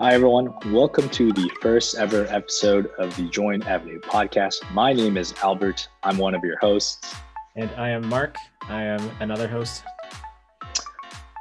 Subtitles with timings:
[0.00, 0.54] Hi, everyone.
[0.72, 4.58] Welcome to the first ever episode of the Join Avenue podcast.
[4.70, 5.88] My name is Albert.
[6.04, 7.16] I'm one of your hosts.
[7.56, 8.36] And I am Mark.
[8.68, 9.82] I am another host.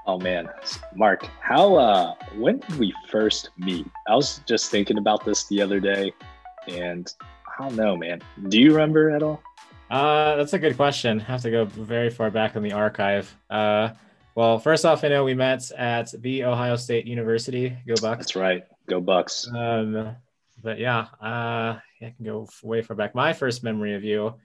[0.07, 0.49] Oh man,
[0.95, 3.85] Mark, how uh when did we first meet?
[4.07, 6.11] I was just thinking about this the other day
[6.67, 7.13] and
[7.59, 8.23] I don't know, man.
[8.49, 9.39] Do you remember at all?
[9.91, 11.21] Uh that's a good question.
[11.21, 13.37] I have to go very far back in the archive.
[13.51, 13.89] Uh
[14.37, 17.75] well, first off, I know we met at the Ohio State University.
[17.87, 18.19] Go Bucks.
[18.19, 18.65] That's right.
[18.87, 19.49] Go Bucks.
[19.51, 20.15] Um,
[20.61, 23.15] but yeah, uh, I can go way far back.
[23.15, 24.35] My first memory of you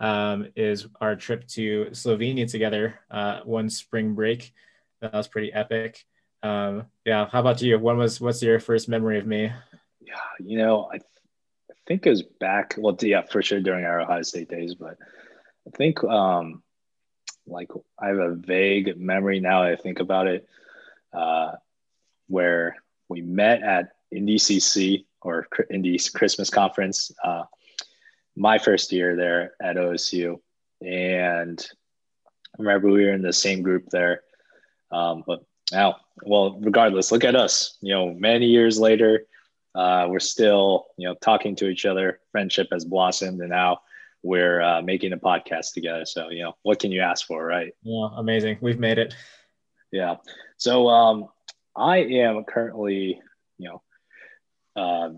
[0.00, 4.52] um, is our trip to Slovenia together uh, one spring break.
[5.00, 6.04] That was pretty epic.
[6.42, 7.28] Um, yeah.
[7.30, 7.78] How about you?
[7.78, 9.52] When was what's your first memory of me?
[10.00, 11.04] Yeah, you know, I, th-
[11.70, 12.74] I think it was back.
[12.76, 14.98] Well, yeah, for sure during our Ohio State days, but
[15.68, 16.64] I think um,
[17.46, 19.62] like I have a vague memory now.
[19.62, 20.48] I think about it,
[21.12, 21.52] uh,
[22.28, 22.76] where
[23.08, 27.10] we met at IndyCC or Indy's Christmas conference.
[27.22, 27.44] Uh,
[28.36, 30.38] my first year there at OSU,
[30.82, 31.66] and
[32.58, 34.22] I remember we were in the same group there.
[34.90, 37.76] Um, but now, well, regardless, look at us.
[37.80, 39.26] You know, many years later,
[39.74, 42.20] uh, we're still you know talking to each other.
[42.32, 43.80] Friendship has blossomed, and now
[44.22, 46.04] we're uh, making a podcast together.
[46.04, 47.72] So, you know, what can you ask for, right?
[47.82, 48.58] Yeah, amazing.
[48.60, 49.14] We've made it.
[49.92, 50.16] Yeah.
[50.56, 51.28] So, um,
[51.76, 53.20] I am currently,
[53.58, 53.82] you know,
[54.74, 55.10] uh,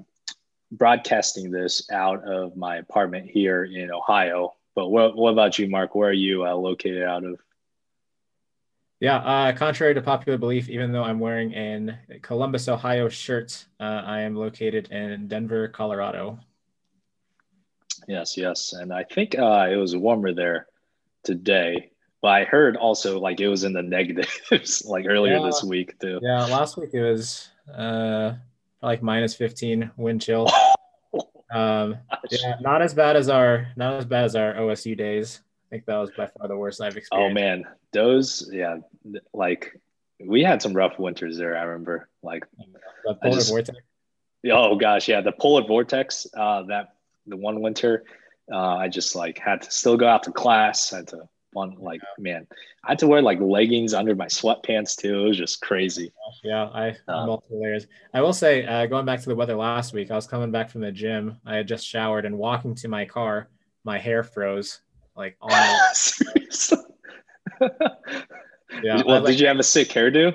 [0.71, 4.55] broadcasting this out of my apartment here in Ohio.
[4.75, 5.95] But what, what about you, Mark?
[5.95, 7.41] Where are you uh, located out of?
[9.01, 14.03] Yeah, uh, contrary to popular belief, even though I'm wearing an Columbus, Ohio shirt, uh,
[14.05, 16.41] I am located in Denver, Colorado.
[18.09, 18.73] Yes, yes.
[18.73, 20.67] And I think uh, it was warmer there
[21.23, 21.91] today.
[22.23, 25.45] But I heard also like it was in the negatives like earlier yeah.
[25.45, 26.19] this week too.
[26.21, 28.33] Yeah, last week it was uh
[28.83, 30.51] like minus 15 wind chill.
[31.53, 31.97] um
[32.31, 35.41] yeah, not as bad as our not as bad as our OSU days.
[35.67, 37.31] I think that was by far the worst I've oh, experienced.
[37.31, 38.79] Oh man, those yeah,
[39.35, 39.79] like
[40.19, 41.57] we had some rough winters there.
[41.57, 42.45] I remember like
[43.05, 43.79] the polar just, vortex.
[44.51, 46.27] Oh gosh, yeah, the polar vortex.
[46.35, 46.95] Uh, that
[47.29, 48.05] the one winter,
[48.53, 50.93] uh, I just like had to still go out to class.
[50.93, 52.47] I had to one like man,
[52.85, 55.25] I had to wear like leggings under my sweatpants too.
[55.25, 56.13] It was just crazy.
[56.45, 57.87] Yeah, I um, multiple layers.
[58.13, 60.71] I will say, uh, going back to the weather last week, I was coming back
[60.71, 61.39] from the gym.
[61.45, 63.49] I had just showered and walking to my car,
[63.85, 64.81] my hair froze
[65.17, 65.51] like on.
[68.83, 69.03] yeah.
[69.05, 70.35] Well, like, did you have a sick hairdo?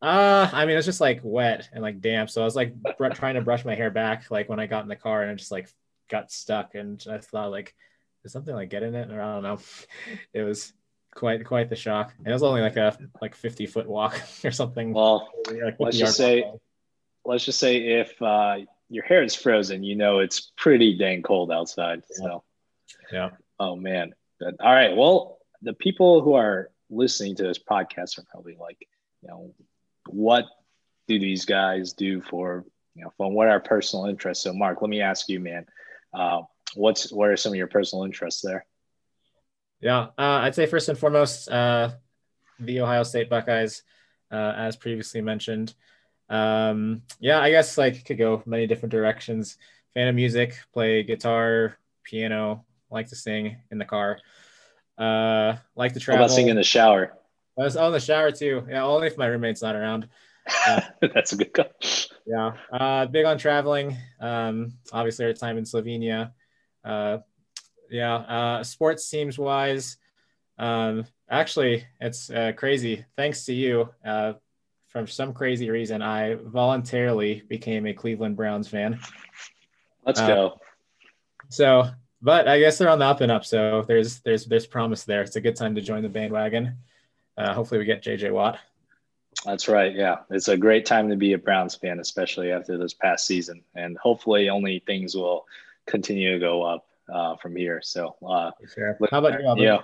[0.00, 2.30] Uh, I mean, it's just like wet and like damp.
[2.30, 4.82] So I was like br- trying to brush my hair back, like when I got
[4.82, 5.68] in the car, and it just like
[6.08, 7.74] got stuck and I thought like,
[8.22, 9.10] did something like get in it?
[9.10, 9.58] Or I don't know.
[10.32, 10.72] It was
[11.14, 12.12] quite quite the shock.
[12.18, 14.92] And it was only like a like 50 foot walk or something.
[14.92, 16.50] Well, like, let's just say
[17.24, 18.56] let's just say if uh,
[18.88, 22.02] your hair is frozen, you know it's pretty dang cold outside.
[22.10, 22.24] Yeah.
[22.24, 22.44] So
[23.12, 23.30] yeah.
[23.58, 24.14] Oh man.
[24.40, 24.96] But, all right.
[24.96, 28.86] Well, the people who are listening to this podcast are probably like,
[29.22, 29.54] you know,
[30.08, 30.46] what
[31.06, 34.44] do these guys do for you know from what are personal interests?
[34.44, 35.66] So Mark, let me ask you, man,
[36.14, 36.42] uh,
[36.74, 38.64] what's what are some of your personal interests there?
[39.80, 41.90] Yeah, uh, I'd say first and foremost, uh,
[42.58, 43.82] the Ohio State Buckeyes,
[44.30, 45.74] uh, as previously mentioned.
[46.28, 49.58] Um, yeah, I guess like could go many different directions.
[49.92, 54.18] Fan of music, play guitar, piano, like to sing in the car.
[54.96, 56.18] Uh, like to travel.
[56.18, 57.12] How about sing in the shower?
[57.58, 58.66] I was, oh, the shower too.
[58.68, 60.08] Yeah, only if my roommate's not around.
[60.66, 60.80] Uh,
[61.14, 61.66] That's a good call.
[62.26, 62.52] Yeah.
[62.72, 63.96] Uh, big on traveling.
[64.20, 66.32] Um, obviously, our time in Slovenia.
[66.84, 67.18] Uh,
[67.90, 68.14] yeah.
[68.14, 69.96] Uh, sports teams wise,
[70.58, 73.04] um, actually, it's uh, crazy.
[73.16, 74.34] Thanks to you, uh,
[74.88, 79.00] for some crazy reason, I voluntarily became a Cleveland Browns fan.
[80.06, 80.60] Let's go.
[81.48, 81.90] So,
[82.22, 83.44] but I guess they're on the up and up.
[83.44, 85.22] So there's there's there's promise there.
[85.22, 86.78] It's a good time to join the bandwagon.
[87.36, 88.58] Uh, hopefully, we get JJ Watt.
[89.44, 89.94] That's right.
[89.94, 93.62] Yeah, it's a great time to be a Browns fan, especially after this past season,
[93.74, 95.46] and hopefully, only things will
[95.86, 97.80] continue to go up uh, from here.
[97.82, 98.96] So, uh, sure.
[99.10, 99.64] how about you?
[99.64, 99.80] Yeah,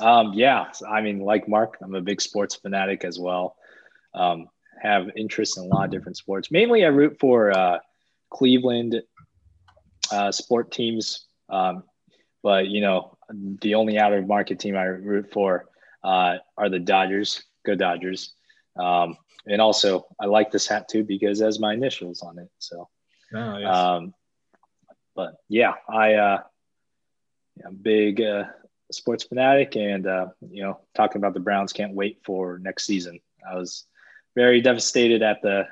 [0.00, 0.70] um, yeah.
[0.88, 3.56] I mean, like Mark, I'm a big sports fanatic as well.
[4.14, 4.48] Um,
[4.82, 6.50] have interest in a lot of different sports.
[6.50, 7.78] Mainly, I root for uh,
[8.30, 9.02] Cleveland
[10.12, 11.84] uh, sport teams, um,
[12.42, 13.16] but you know,
[13.62, 15.68] the only out of market team I root for
[16.04, 17.42] uh, are the Dodgers.
[17.64, 18.34] Go Dodgers!
[18.80, 19.16] Um,
[19.46, 22.50] and also, I like this hat too because it has my initials on it.
[22.58, 22.88] So,
[23.34, 23.76] oh, yes.
[23.76, 24.14] um,
[25.14, 26.42] but yeah, I, uh,
[27.64, 28.44] I'm big uh,
[28.90, 33.20] sports fanatic, and uh, you know, talking about the Browns, can't wait for next season.
[33.48, 33.86] I was
[34.34, 35.66] very devastated at the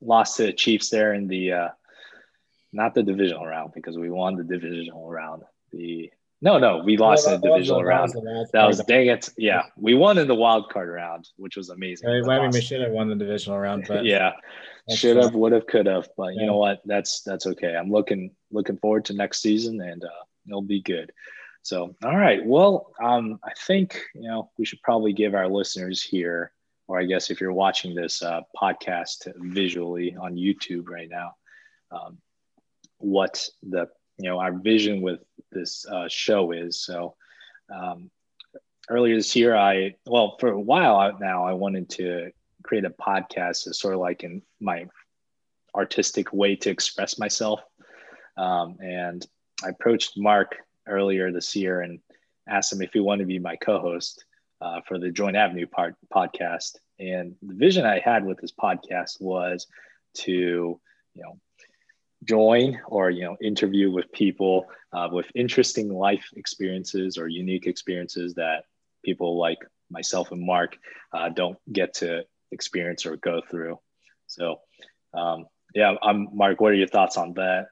[0.00, 1.68] lost to the Chiefs there in the uh,
[2.72, 5.42] not the divisional round because we won the divisional round.
[5.72, 8.12] The no, no, we lost in the divisional round.
[8.52, 9.28] That was dang it.
[9.36, 12.08] Yeah, we won in the wild card round, which was amazing.
[12.08, 14.32] I mean, we should have won the divisional round, but yeah,
[14.94, 16.08] should have, would have, could have.
[16.16, 16.80] But you know what?
[16.84, 17.74] That's that's okay.
[17.74, 21.12] I'm looking looking forward to next season, and uh, it'll be good.
[21.62, 22.44] So, all right.
[22.44, 26.52] Well, um, I think you know we should probably give our listeners here,
[26.86, 31.34] or I guess if you're watching this uh, podcast visually on YouTube right now,
[31.90, 32.18] um,
[32.98, 33.88] what the
[34.18, 35.20] you know our vision with
[35.52, 36.80] this uh, show is.
[36.80, 37.14] So
[37.74, 38.10] um,
[38.88, 42.30] earlier this year, I well for a while now I wanted to
[42.62, 44.86] create a podcast as sort of like in my
[45.74, 47.60] artistic way to express myself.
[48.36, 49.24] Um, and
[49.64, 50.56] I approached Mark
[50.86, 52.00] earlier this year and
[52.48, 54.24] asked him if he wanted to be my co-host
[54.60, 56.76] uh, for the Join Avenue part podcast.
[56.98, 59.66] And the vision I had with this podcast was
[60.18, 61.38] to, you know,
[62.24, 68.34] join or you know interview with people uh, with interesting life experiences or unique experiences
[68.34, 68.64] that
[69.04, 69.58] people like
[69.90, 70.76] myself and mark
[71.12, 73.78] uh, don't get to experience or go through.
[74.26, 74.60] So
[75.14, 77.68] um, yeah i'm mark what are your thoughts on that?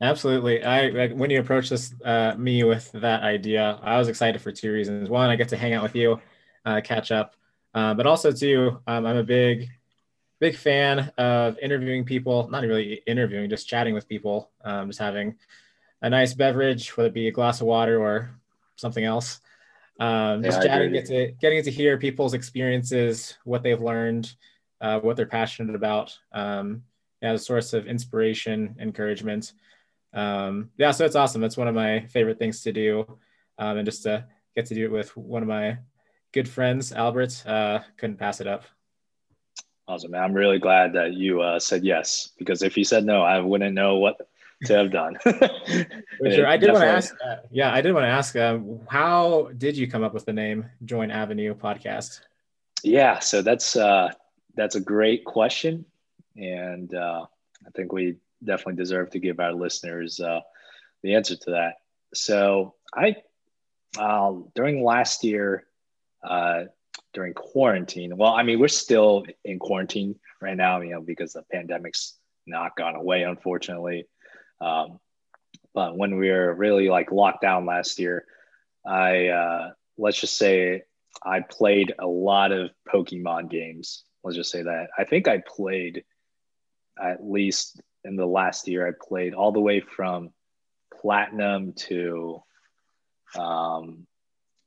[0.00, 0.64] Absolutely.
[0.64, 4.72] I when you approached this uh, me with that idea i was excited for two
[4.72, 5.08] reasons.
[5.08, 6.20] One i get to hang out with you
[6.64, 7.34] uh, catch up.
[7.74, 9.68] Uh, but also too um, i'm a big
[10.42, 15.36] big fan of interviewing people, not really interviewing, just chatting with people, um, just having
[16.00, 18.28] a nice beverage, whether it be a glass of water or
[18.74, 19.38] something else.
[20.00, 24.34] Um, just yeah, chatting, get to, getting to hear people's experiences, what they've learned,
[24.80, 26.82] uh, what they're passionate about, um,
[27.22, 29.52] as a source of inspiration, encouragement.
[30.12, 31.44] Um, yeah, so it's awesome.
[31.44, 33.06] It's one of my favorite things to do.
[33.58, 35.78] Um, and just to get to do it with one of my
[36.32, 38.64] good friends, Albert, uh, couldn't pass it up.
[39.88, 40.22] Awesome, man.
[40.22, 43.74] I'm really glad that you uh, said yes because if you said no, I wouldn't
[43.74, 44.16] know what
[44.66, 45.18] to have done.
[45.24, 46.46] sure.
[46.46, 47.14] I did want to ask.
[47.24, 48.36] Uh, yeah, I did want to ask.
[48.36, 52.20] Um, how did you come up with the name Join Avenue Podcast?
[52.84, 54.10] Yeah, so that's uh,
[54.54, 55.84] that's a great question,
[56.36, 57.26] and uh,
[57.66, 60.40] I think we definitely deserve to give our listeners uh,
[61.02, 61.74] the answer to that.
[62.14, 63.16] So I,
[63.98, 65.64] uh, during last year,
[66.22, 66.64] uh,
[67.12, 68.16] during quarantine.
[68.16, 72.76] Well, I mean, we're still in quarantine right now, you know, because the pandemic's not
[72.76, 74.06] gone away, unfortunately.
[74.60, 74.98] Um,
[75.74, 78.24] but when we were really like locked down last year,
[78.86, 80.82] I uh, let's just say
[81.24, 84.04] I played a lot of Pokemon games.
[84.24, 86.04] Let's just say that I think I played
[87.00, 88.86] at least in the last year.
[88.86, 90.30] I played all the way from
[91.00, 92.42] platinum to
[93.38, 94.06] um,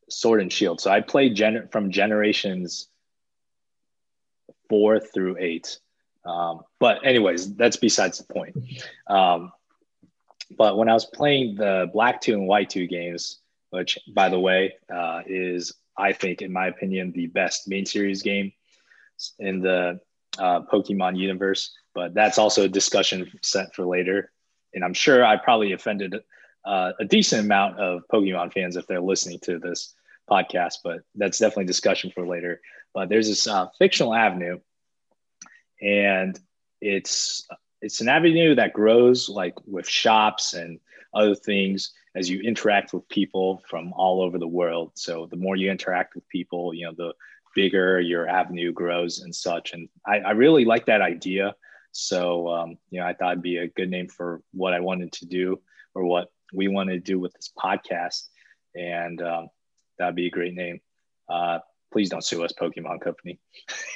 [0.10, 0.82] Sword and Shield.
[0.82, 2.88] So I played gen- from generations
[4.70, 5.80] four through eight.
[6.26, 8.56] Um, but anyways, that's besides the point.
[9.08, 9.52] Um,
[10.58, 14.40] but when I was playing the Black Two and White Two games, which by the
[14.40, 18.52] way uh, is I think, in my opinion, the best main series game
[19.40, 20.00] in the
[20.38, 21.72] uh, Pokemon universe.
[21.94, 24.32] But that's also a discussion set for later.
[24.74, 26.16] And I'm sure I probably offended
[26.66, 29.94] uh, a decent amount of Pokemon fans if they're listening to this
[30.30, 32.62] podcast, but that's definitely discussion for later.
[32.94, 34.60] But there's this uh, fictional avenue,
[35.82, 36.40] and
[36.82, 37.48] it's
[37.82, 40.80] it's an avenue that grows like with shops and
[41.14, 44.92] other things as you interact with people from all over the world.
[44.96, 47.14] So the more you interact with people, you know, the
[47.54, 49.74] bigger your avenue grows and such.
[49.74, 51.56] And I, I really like that idea.
[51.92, 55.12] So um, you know, I thought it'd be a good name for what I wanted
[55.14, 55.60] to do
[55.94, 58.28] or what we want to do with this podcast.
[58.76, 59.50] And um,
[59.98, 60.82] that'd be a great name.
[61.30, 61.60] Uh,
[61.92, 63.40] please don't sue us, Pokemon Company.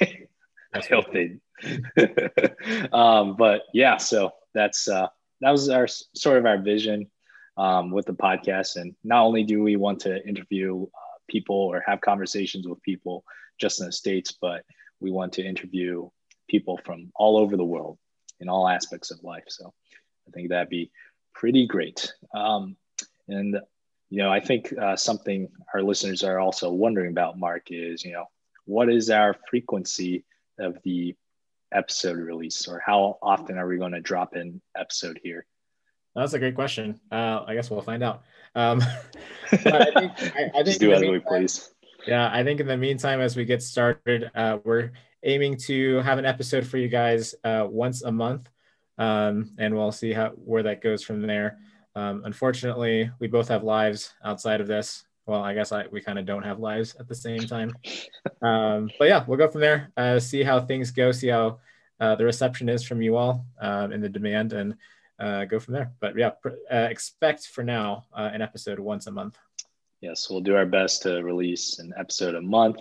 [0.00, 1.36] I hope they.
[2.92, 5.08] um, but yeah, so that's uh,
[5.40, 7.10] that was our sort of our vision
[7.56, 11.82] um, with the podcast, and not only do we want to interview uh, people or
[11.86, 13.24] have conversations with people
[13.60, 14.64] just in the states, but
[15.00, 16.08] we want to interview
[16.48, 17.98] people from all over the world
[18.40, 19.44] in all aspects of life.
[19.48, 19.72] So
[20.28, 20.90] I think that'd be
[21.34, 22.12] pretty great.
[22.34, 22.76] Um,
[23.28, 23.60] and
[24.10, 28.12] you know, I think uh, something our listeners are also wondering about, Mark, is you
[28.12, 28.26] know,
[28.64, 30.24] what is our frequency
[30.58, 31.14] of the
[31.72, 35.46] episode release, or how often are we going to drop an episode here?
[36.14, 37.00] That's a great question.
[37.10, 38.22] Uh, I guess we'll find out.
[38.54, 38.82] Um,
[39.52, 41.70] I think, I, I think do as we please.
[42.06, 44.90] Yeah, I think in the meantime, as we get started, uh, we're
[45.22, 48.48] aiming to have an episode for you guys uh, once a month,
[49.00, 51.58] um, and we'll see how where that goes from there.
[51.96, 55.04] Um, unfortunately, we both have lives outside of this.
[55.26, 57.72] Well, I guess I, we kind of don't have lives at the same time.
[58.42, 59.90] Um, but yeah, we'll go from there.
[59.96, 61.12] Uh, see how things go.
[61.12, 61.60] See how
[61.98, 64.76] uh, the reception is from you all um, and the demand, and
[65.18, 65.92] uh, go from there.
[66.00, 69.38] But yeah, uh, expect for now uh, an episode once a month.
[70.00, 72.78] Yes, we'll do our best to release an episode a month.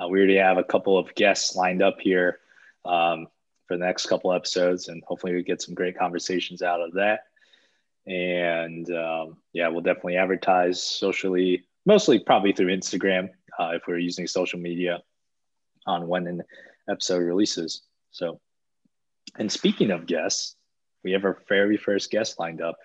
[0.00, 2.38] Uh, we already have a couple of guests lined up here
[2.84, 3.26] um,
[3.68, 7.20] for the next couple episodes, and hopefully we get some great conversations out of that.
[8.06, 14.26] And um, yeah, we'll definitely advertise socially, mostly probably through Instagram uh, if we're using
[14.26, 15.02] social media
[15.86, 16.42] on when an
[16.88, 17.82] episode releases.
[18.10, 18.40] So,
[19.38, 20.56] and speaking of guests,
[21.04, 22.76] we have our very first guest lined up.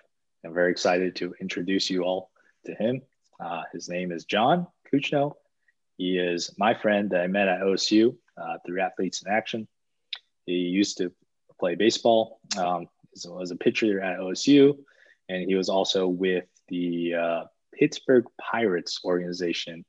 [0.44, 2.30] I'm very excited to introduce you all
[2.66, 3.00] to him.
[3.40, 5.32] Uh, his name is John Kuchno.
[5.96, 9.66] He is my friend that I met at OSU uh, through Athletes in Action.
[10.46, 11.12] He used to
[11.58, 12.88] play baseball, um,
[13.26, 14.76] was a pitcher at OSU,
[15.28, 19.84] and he was also with the uh, Pittsburgh Pirates organization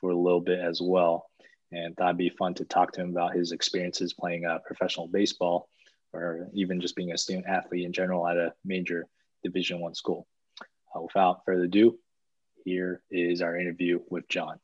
[0.00, 1.26] for a little bit as well.
[1.72, 5.68] And that'd be fun to talk to him about his experiences playing uh, professional baseball
[6.12, 9.06] or even just being a student athlete in general at a major
[9.44, 10.26] Division One school.
[10.94, 11.96] Uh, without further ado,
[12.64, 14.58] here is our interview with John.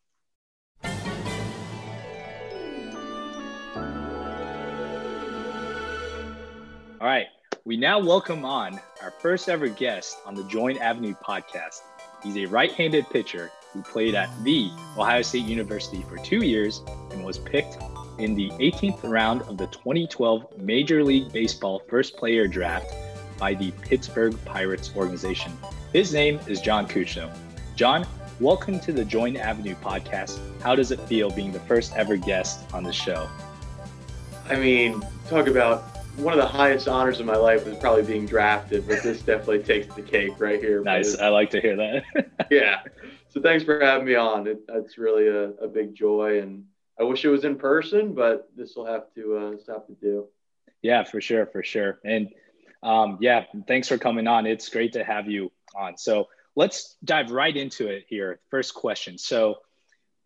[7.01, 7.27] Right,
[7.65, 11.83] we now welcome on our first ever guest on the Join Avenue podcast.
[12.23, 16.83] He's a right handed pitcher who played at the Ohio State University for two years
[17.11, 17.77] and was picked
[18.19, 22.95] in the 18th round of the 2012 Major League Baseball First Player Draft
[23.39, 25.53] by the Pittsburgh Pirates organization.
[25.93, 27.31] His name is John Kuchno.
[27.75, 28.07] John,
[28.41, 30.39] welcome to the Join Avenue podcast.
[30.63, 33.29] How does it feel being the first ever guest on the show?
[34.49, 38.27] I mean, talk about one of the highest honors of my life was probably being
[38.27, 40.83] drafted, but this definitely takes the cake right here.
[40.83, 41.19] Nice.
[41.19, 42.27] I like to hear that.
[42.51, 42.81] yeah.
[43.29, 44.47] So thanks for having me on.
[44.47, 46.65] It, it's really a, a big joy, and
[46.99, 50.27] I wish it was in person, but this will have to uh, have to do.
[50.83, 51.99] Yeah, for sure, for sure.
[52.05, 52.29] And
[52.83, 54.47] um, yeah, thanks for coming on.
[54.47, 55.99] It's great to have you on.
[55.99, 58.41] So let's dive right into it here.
[58.51, 59.19] First question.
[59.19, 59.57] So,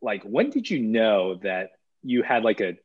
[0.00, 1.70] like, when did you know that
[2.02, 2.76] you had like a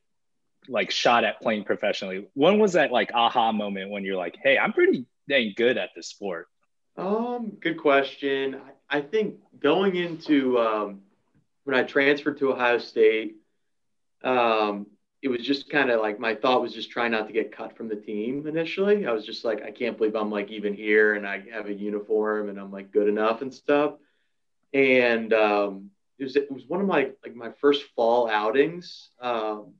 [0.68, 2.28] like shot at playing professionally?
[2.34, 5.90] When was that like aha moment when you're like, hey, I'm pretty dang good at
[5.94, 6.48] this sport?
[6.96, 8.60] Um, good question.
[8.88, 11.02] I, think going into um,
[11.64, 13.36] when I transferred to Ohio State,
[14.24, 14.86] um,
[15.22, 17.76] it was just kind of like my thought was just trying not to get cut
[17.76, 19.06] from the team initially.
[19.06, 21.74] I was just like, I can't believe I'm like even here and I have a
[21.74, 23.94] uniform and I'm like good enough and stuff.
[24.72, 29.10] And um, it was it was one of my like my first fall outings.
[29.20, 29.74] Um,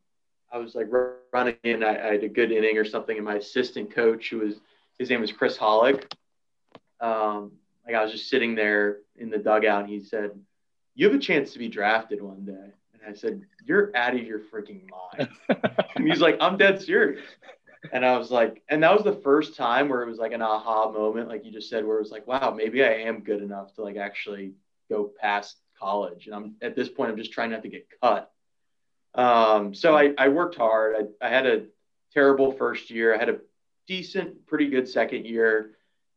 [0.53, 0.87] I was like
[1.33, 4.38] running in, I, I, had a good inning or something, and my assistant coach, who
[4.38, 4.55] was
[4.99, 6.11] his name was Chris Hollick,
[7.00, 7.53] um,
[7.85, 10.31] like I was just sitting there in the dugout, and he said,
[10.95, 12.73] "You have a chance to be drafted one day."
[13.07, 15.29] And I said, You're out of your freaking mind.
[15.97, 17.25] and he's like, I'm dead serious.
[17.93, 20.43] And I was like, and that was the first time where it was like an
[20.43, 23.43] aha moment, like you just said, where it was like, wow, maybe I am good
[23.43, 24.55] enough to like actually
[24.91, 26.26] go past college.
[26.26, 28.33] And I'm at this point, I'm just trying not to get cut.
[29.17, 30.97] Um, so I, I worked hard.
[31.21, 31.65] I, I had a
[32.13, 33.15] terrible first year.
[33.15, 33.39] I had a
[33.87, 35.73] decent, pretty good second year.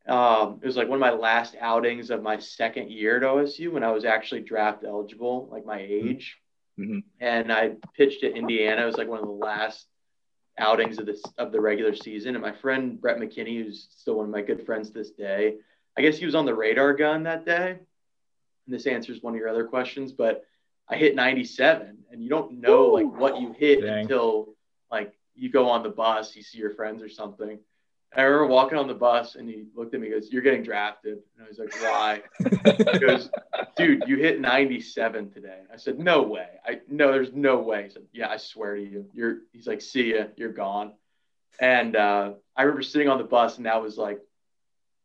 [0.07, 3.71] Um, it was like one of my last outings of my second year at OSU
[3.71, 6.37] when I was actually draft eligible, like my age.
[6.79, 6.99] Mm-hmm.
[7.19, 8.83] And I pitched at Indiana.
[8.83, 9.85] It was like one of the last
[10.57, 12.35] outings of this of the regular season.
[12.35, 15.55] And my friend Brett McKinney, who's still one of my good friends this day,
[15.97, 17.71] I guess he was on the radar gun that day.
[17.71, 20.43] And this answers one of your other questions, but
[20.89, 24.01] I hit 97, and you don't know like what you hit Dang.
[24.01, 24.55] until
[24.91, 27.59] like you go on the bus, you see your friends or something.
[28.15, 30.63] I remember walking on the bus and he looked at me and goes, You're getting
[30.63, 31.19] drafted.
[31.37, 32.21] And I was like, Why?
[32.91, 33.29] he goes,
[33.77, 35.59] Dude, you hit 97 today.
[35.71, 36.47] I said, No way.
[36.65, 37.83] I no, there's no way.
[37.83, 39.05] He said, Yeah, I swear to you.
[39.13, 40.93] You're he's like, See ya, you're gone.
[41.61, 44.19] And uh, I remember sitting on the bus and that was like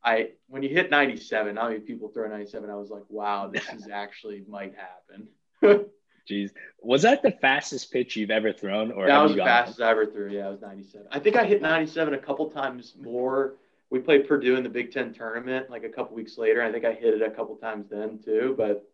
[0.05, 2.69] I when you hit 97, how many people throw 97?
[2.69, 5.29] I was like, wow, this is actually might happen.
[6.30, 6.50] Jeez,
[6.83, 8.90] was that the fastest pitch you've ever thrown?
[8.92, 10.30] Or that was the fastest I ever threw.
[10.30, 11.06] Yeah, it was 97.
[11.11, 13.56] I think I hit 97 a couple times more.
[13.90, 16.62] We played Purdue in the Big Ten tournament like a couple weeks later.
[16.62, 18.88] I think I hit it a couple times then too, but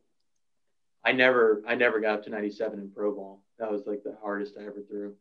[1.04, 3.42] I never, I never got up to 97 in pro ball.
[3.58, 5.14] That was like the hardest I ever threw.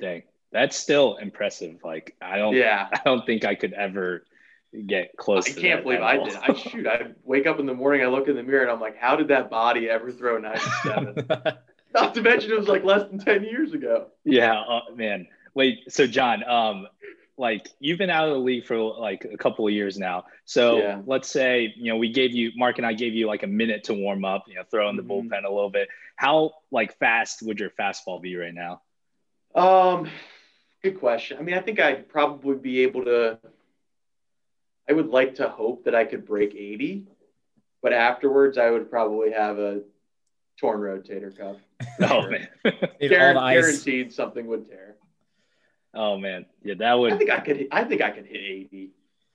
[0.00, 1.78] Dang, that's still impressive.
[1.84, 4.24] Like I don't, yeah, I don't think I could ever
[4.86, 5.48] get close.
[5.48, 6.34] I can't believe I did.
[6.36, 6.86] I shoot.
[6.86, 9.16] I wake up in the morning, I look in the mirror, and I'm like, how
[9.16, 11.28] did that body ever throw 97?
[11.94, 14.08] Not to mention it was like less than 10 years ago.
[14.24, 15.28] Yeah, uh, man.
[15.54, 16.88] Wait, so John, um,
[17.38, 20.24] like you've been out of the league for like a couple of years now.
[20.44, 21.00] So yeah.
[21.06, 23.84] let's say, you know, we gave you Mark and I gave you like a minute
[23.84, 25.28] to warm up, you know, throw in the mm-hmm.
[25.28, 25.88] bullpen a little bit.
[26.16, 28.80] How like fast would your fastball be right now?
[29.54, 30.10] Um
[30.82, 31.38] good question.
[31.38, 33.38] I mean, I think I'd probably be able to.
[34.88, 37.06] I would like to hope that I could break 80,
[37.82, 39.82] but afterwards I would probably have a
[40.58, 41.56] torn rotator cuff.
[42.00, 42.48] Oh man.
[43.00, 44.96] guaranteed something would tear.
[45.94, 47.12] Oh man, yeah, that would.
[47.12, 47.68] I think I could.
[47.70, 48.84] I think I could hit 80.
[48.84, 48.90] If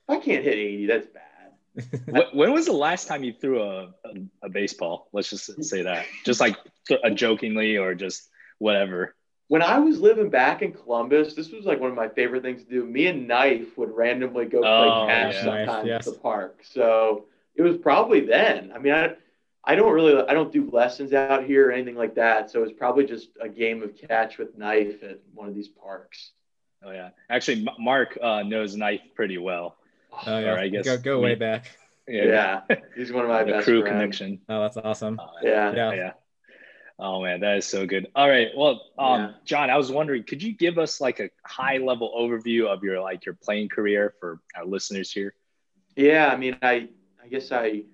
[0.08, 2.28] I can't hit 80, that's bad.
[2.34, 5.08] when was the last time you threw a, a, a baseball?
[5.12, 6.56] Let's just say that, just like
[7.02, 8.28] a jokingly or just
[8.58, 9.14] whatever
[9.52, 12.64] when I was living back in Columbus, this was like one of my favorite things
[12.64, 12.86] to do.
[12.86, 15.44] Me and Knife would randomly go play oh, catch yeah.
[15.44, 16.06] sometimes yes.
[16.06, 16.62] at the park.
[16.62, 18.72] So it was probably then.
[18.74, 19.10] I mean, I
[19.62, 22.50] I don't really I don't do lessons out here or anything like that.
[22.50, 25.68] So it was probably just a game of catch with Knife at one of these
[25.68, 26.30] parks.
[26.82, 29.76] Oh yeah, actually, Mark uh, knows Knife pretty well.
[30.26, 31.76] Oh yeah, or I guess go, go way back.
[32.08, 32.76] Yeah, yeah.
[32.96, 33.92] he's one of my best crew friends.
[33.92, 34.40] connection.
[34.48, 35.20] Oh, that's awesome.
[35.20, 35.72] Uh, yeah.
[35.74, 36.12] yeah, yeah.
[36.98, 38.08] Oh man, that is so good.
[38.14, 39.30] All right, well, um, yeah.
[39.44, 43.00] John, I was wondering, could you give us like a high level overview of your
[43.00, 45.34] like your playing career for our listeners here?
[45.96, 46.88] Yeah, I mean, I
[47.22, 47.84] I guess I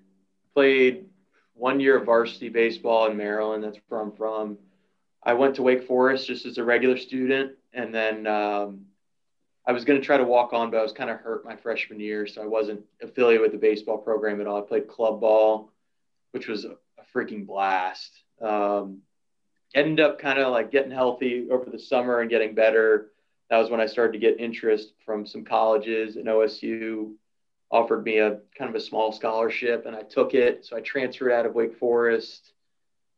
[0.53, 1.05] played
[1.53, 3.63] one year of varsity baseball in Maryland.
[3.63, 4.57] That's where I'm from.
[5.21, 8.85] I went to Wake Forest just as a regular student, and then um,
[9.65, 11.55] I was going to try to walk on, but I was kind of hurt my
[11.55, 14.57] freshman year, so I wasn't affiliated with the baseball program at all.
[14.57, 15.71] I played club ball,
[16.31, 18.23] which was a, a freaking blast.
[18.41, 19.01] Um,
[19.75, 23.11] ended up kind of like getting healthy over the summer and getting better.
[23.49, 27.13] That was when I started to get interest from some colleges and OSU
[27.71, 30.65] offered me a kind of a small scholarship and I took it.
[30.65, 32.53] So I transferred out of Wake Forest,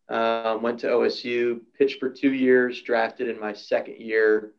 [0.09, 4.53] um, went to OSU, pitched for two years, drafted in my second year.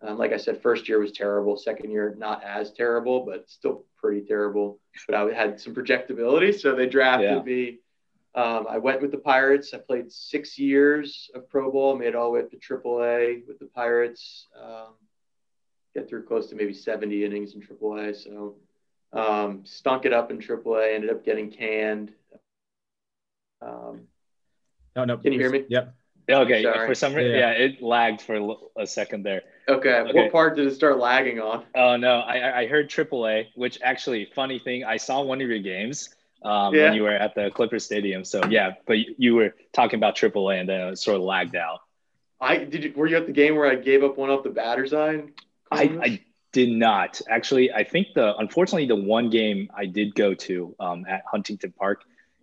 [0.00, 1.56] Um, like I said, first year was terrible.
[1.56, 4.78] Second year, not as terrible, but still pretty terrible.
[5.08, 7.42] But I had some projectability, so they drafted yeah.
[7.42, 7.78] me.
[8.34, 9.72] Um, I went with the Pirates.
[9.74, 13.46] I played six years of pro ball, made it all the way up to AAA
[13.46, 14.46] with the Pirates.
[14.60, 14.94] Um,
[15.94, 18.16] get through close to maybe 70 innings in AAA.
[18.16, 18.56] So
[19.12, 20.94] um, stunk it up in AAA.
[20.94, 22.12] Ended up getting canned.
[23.62, 24.02] Um,
[24.94, 25.16] no, no.
[25.16, 25.64] Can you hear me?
[25.68, 25.94] Yep.
[26.30, 26.62] Okay.
[26.62, 26.86] Sorry.
[26.86, 27.52] For some reason, yeah.
[27.52, 27.64] yeah.
[27.64, 29.42] it lagged for a second there.
[29.68, 29.88] Okay.
[29.88, 30.12] okay.
[30.12, 31.64] What part did it start lagging on?
[31.74, 34.84] Oh no, I I heard AAA, which actually funny thing.
[34.84, 36.10] I saw one of your games
[36.42, 36.84] um, yeah.
[36.84, 38.24] when you were at the Clipper Stadium.
[38.24, 41.80] So yeah, but you were talking about AAA and then it sort of lagged out.
[42.40, 42.84] I did.
[42.84, 45.24] You, were you at the game where I gave up one off the batter's eye?
[45.70, 46.20] I, I
[46.52, 47.72] did not actually.
[47.72, 52.02] I think the unfortunately the one game I did go to um, at Huntington Park,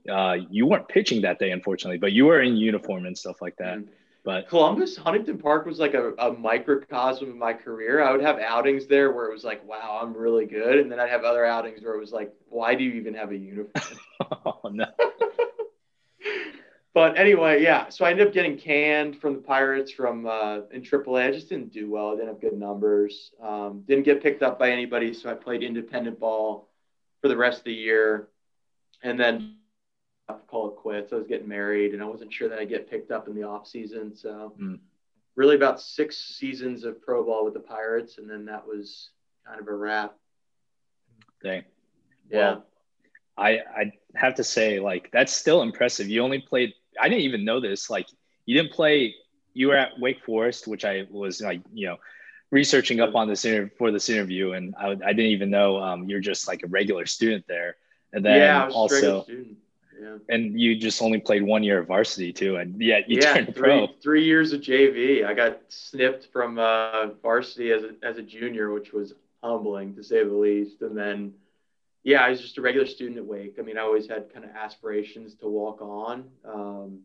[0.10, 3.56] uh, you weren't pitching that day, unfortunately, but you were in uniform and stuff like
[3.58, 3.78] that.
[3.78, 3.92] Mm-hmm.
[4.26, 8.04] But Columbus, Huntington Park was like a, a microcosm of my career.
[8.04, 10.80] I would have outings there where it was like, wow, I'm really good.
[10.80, 13.32] And then I'd have other outings where it was like, why do you even have
[13.32, 13.70] a uniform?
[14.46, 14.88] oh, no.
[16.96, 17.88] but anyway, yeah.
[17.90, 21.28] So I ended up getting canned from the Pirates from uh, in AAA.
[21.28, 22.08] I just didn't do well.
[22.08, 23.30] I didn't have good numbers.
[23.40, 25.14] Um, didn't get picked up by anybody.
[25.14, 26.72] So I played independent ball
[27.22, 28.30] for the rest of the year.
[29.04, 29.58] And then
[30.48, 31.14] call it quits.
[31.14, 33.44] I was getting married and I wasn't sure that I'd get picked up in the
[33.44, 34.16] off season.
[34.16, 34.80] So mm.
[35.36, 38.18] really about six seasons of pro ball with the Pirates.
[38.18, 39.10] And then that was
[39.46, 40.16] kind of a wrap.
[41.44, 41.64] Dang.
[42.30, 42.52] Yeah.
[42.52, 42.66] Well,
[43.38, 46.08] I, I have to say like, that's still impressive.
[46.10, 47.90] You only played, I didn't even know this.
[47.90, 48.08] Like
[48.46, 49.14] you didn't play,
[49.54, 51.98] you were at Wake Forest, which I was like, you know,
[52.52, 54.54] researching up on this inter- for this interview.
[54.54, 57.76] And I, I didn't even know um, you're just like a regular student there.
[58.14, 59.26] And then yeah, also,
[60.00, 60.18] yeah.
[60.30, 63.56] And you just only played one year of varsity too, and yet you yeah, turned
[63.56, 63.88] three, pro.
[64.02, 65.26] Three years of JV.
[65.26, 70.04] I got snipped from uh, varsity as a, as a junior, which was humbling to
[70.04, 70.82] say the least.
[70.82, 71.34] And then,
[72.04, 73.56] yeah, I was just a regular student at Wake.
[73.60, 76.26] I mean, I always had kind of aspirations to walk on.
[76.44, 77.02] Um,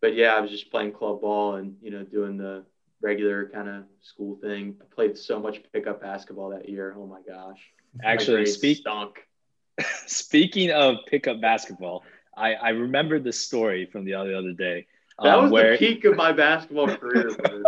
[0.00, 2.64] but yeah, I was just playing club ball and you know doing the
[3.00, 4.76] regular kind of school thing.
[4.80, 6.94] I played so much pickup basketball that year.
[6.96, 7.60] Oh my gosh!
[8.02, 9.27] Actually, speak stunk
[10.06, 12.04] Speaking of pickup basketball,
[12.36, 14.86] I, I remember this story from the other, other day.
[15.22, 15.72] That um, was where...
[15.72, 17.30] the peak of my basketball career.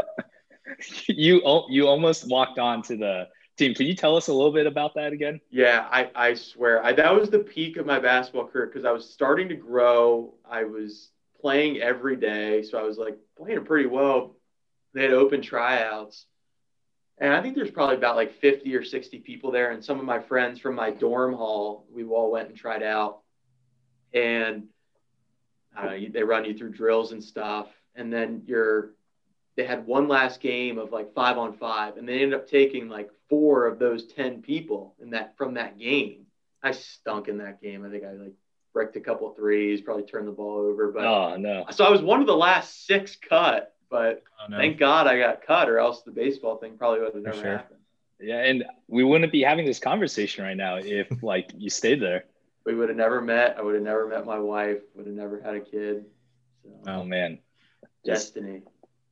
[1.07, 3.75] you you almost walked on to the team.
[3.75, 5.41] Can you tell us a little bit about that again?
[5.51, 6.85] Yeah, I, I swear.
[6.85, 10.35] I, that was the peak of my basketball career because I was starting to grow.
[10.49, 12.63] I was playing every day.
[12.63, 14.37] So I was like playing pretty well.
[14.95, 16.27] They had open tryouts.
[17.21, 19.73] And I think there's probably about like 50 or 60 people there.
[19.73, 23.21] And some of my friends from my dorm hall, we all went and tried out.
[24.15, 24.69] And
[25.77, 27.69] know, they run you through drills and stuff.
[27.95, 28.95] And then you're,
[29.57, 31.99] they had one last game of like five on five.
[31.99, 35.79] And they ended up taking like four of those 10 people in that from that
[35.79, 36.27] game.
[36.63, 37.85] I stunk in that game.
[37.85, 38.33] I think I like
[38.73, 40.91] wrecked a couple threes, probably turned the ball over.
[40.91, 41.67] But oh no.
[41.71, 45.69] So I was one of the last six cut but thank God I got cut,
[45.69, 47.57] or else the baseball thing probably would have never sure.
[47.59, 47.81] happened.
[48.21, 52.25] Yeah, and we wouldn't be having this conversation right now if like you stayed there.
[52.65, 53.57] We would have never met.
[53.59, 54.79] I would have never met my wife.
[54.95, 56.05] Would have never had a kid.
[56.63, 57.39] So, oh man,
[58.05, 58.63] destiny.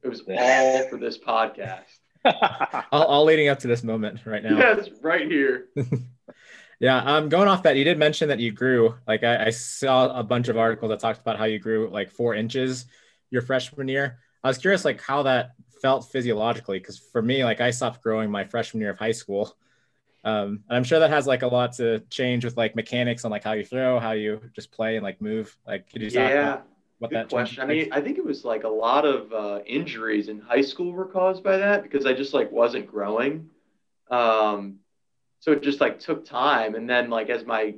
[0.03, 1.99] It was all for this podcast.
[2.93, 4.57] all, all leading up to this moment right now.
[4.57, 5.69] Yes, right here.
[6.81, 8.95] yeah, um, going off that, you did mention that you grew.
[9.07, 12.11] Like I, I saw a bunch of articles that talked about how you grew like
[12.11, 12.87] four inches
[13.31, 14.19] your freshman year.
[14.43, 18.31] I was curious, like how that felt physiologically, because for me, like I stopped growing
[18.31, 19.57] my freshman year of high school.
[20.25, 23.31] Um, and I'm sure that has like a lot to change with like mechanics on
[23.31, 25.57] like how you throw, how you just play and like move.
[25.67, 26.49] Like, could you talk yeah.
[26.49, 26.67] about
[26.99, 27.63] what Good that question?
[27.63, 30.93] I mean, I think it was like a lot of uh, injuries in high school
[30.93, 33.49] were caused by that because I just like wasn't growing.
[34.11, 34.81] Um,
[35.41, 37.77] so it just like took time, and then like as my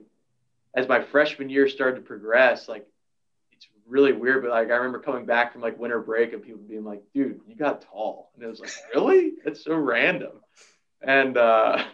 [0.75, 2.87] as my freshman year started to progress, like
[3.87, 6.85] really weird, but like I remember coming back from like winter break and people being
[6.85, 8.31] like, dude, you got tall.
[8.35, 9.33] And it was like, really?
[9.45, 10.41] It's so random.
[11.03, 11.85] And uh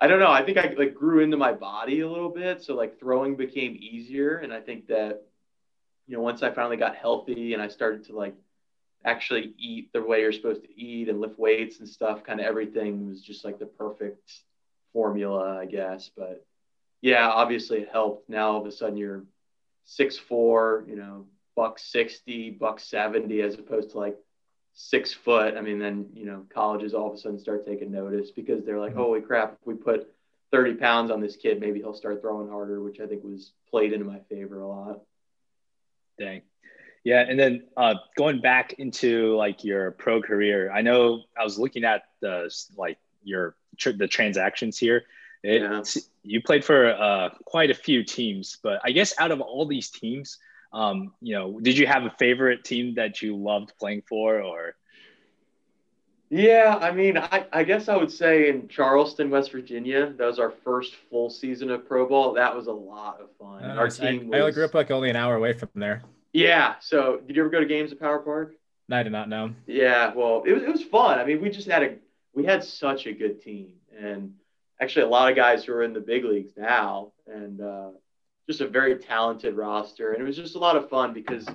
[0.00, 0.30] I don't know.
[0.30, 2.62] I think I like grew into my body a little bit.
[2.62, 4.36] So like throwing became easier.
[4.38, 5.22] And I think that,
[6.06, 8.34] you know, once I finally got healthy and I started to like
[9.04, 12.46] actually eat the way you're supposed to eat and lift weights and stuff, kind of
[12.46, 14.30] everything was just like the perfect
[14.92, 16.10] formula, I guess.
[16.16, 16.46] But
[17.00, 18.28] yeah, obviously it helped.
[18.28, 19.24] Now all of a sudden you're
[19.88, 24.16] six four, you know, buck sixty, buck seventy, as opposed to like
[24.74, 25.56] six foot.
[25.56, 28.78] I mean, then you know, colleges all of a sudden start taking notice because they're
[28.78, 29.00] like, mm-hmm.
[29.00, 30.12] holy crap, if we put
[30.52, 33.92] 30 pounds on this kid, maybe he'll start throwing harder, which I think was played
[33.92, 35.00] into my favor a lot.
[36.18, 36.42] Dang.
[37.04, 41.58] Yeah, and then uh, going back into like your pro career, I know I was
[41.58, 45.04] looking at the like your the transactions here,
[45.42, 45.82] it, yeah.
[46.22, 49.90] You played for uh, quite a few teams, but I guess out of all these
[49.90, 50.38] teams,
[50.72, 54.74] um, you know, did you have a favorite team that you loved playing for, or?
[56.30, 60.38] Yeah, I mean, I, I guess I would say in Charleston, West Virginia, that was
[60.38, 62.34] our first full season of pro ball.
[62.34, 63.64] That was a lot of fun.
[63.64, 64.30] Uh, our team.
[64.34, 66.02] I, was, I grew up like only an hour away from there.
[66.34, 66.74] Yeah.
[66.80, 68.54] So, did you ever go to games at Power Park?
[68.90, 69.54] I did not know.
[69.66, 70.12] Yeah.
[70.14, 71.18] Well, it was it was fun.
[71.18, 71.94] I mean, we just had a
[72.34, 74.34] we had such a good team, and
[74.80, 77.90] actually a lot of guys who are in the big leagues now, and uh,
[78.46, 80.12] just a very talented roster.
[80.12, 81.46] And it was just a lot of fun because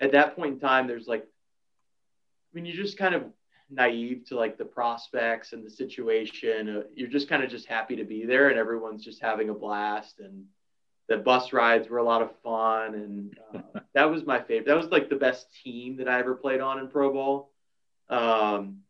[0.00, 3.24] at that point in time, there's like, I mean, you're just kind of
[3.70, 6.76] naive to like the prospects and the situation.
[6.76, 9.54] Uh, you're just kind of just happy to be there, and everyone's just having a
[9.54, 10.20] blast.
[10.20, 10.44] And
[11.08, 14.66] the bus rides were a lot of fun, and uh, that was my favorite.
[14.66, 17.50] That was like the best team that I ever played on in pro ball.
[18.08, 18.82] Um,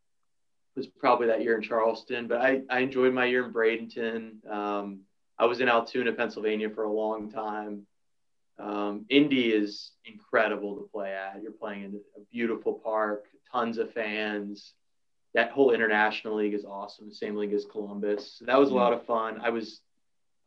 [0.77, 4.47] was probably that year in Charleston, but I, I enjoyed my year in Bradenton.
[4.49, 5.01] Um,
[5.39, 7.87] I was in Altoona, Pennsylvania for a long time.
[8.59, 11.43] Um, Indy is incredible to play at.
[11.43, 14.73] You're playing in a beautiful park, tons of fans.
[15.35, 17.13] That whole international league is awesome.
[17.13, 18.39] Same league as Columbus.
[18.39, 19.41] So that was a lot of fun.
[19.43, 19.81] I was,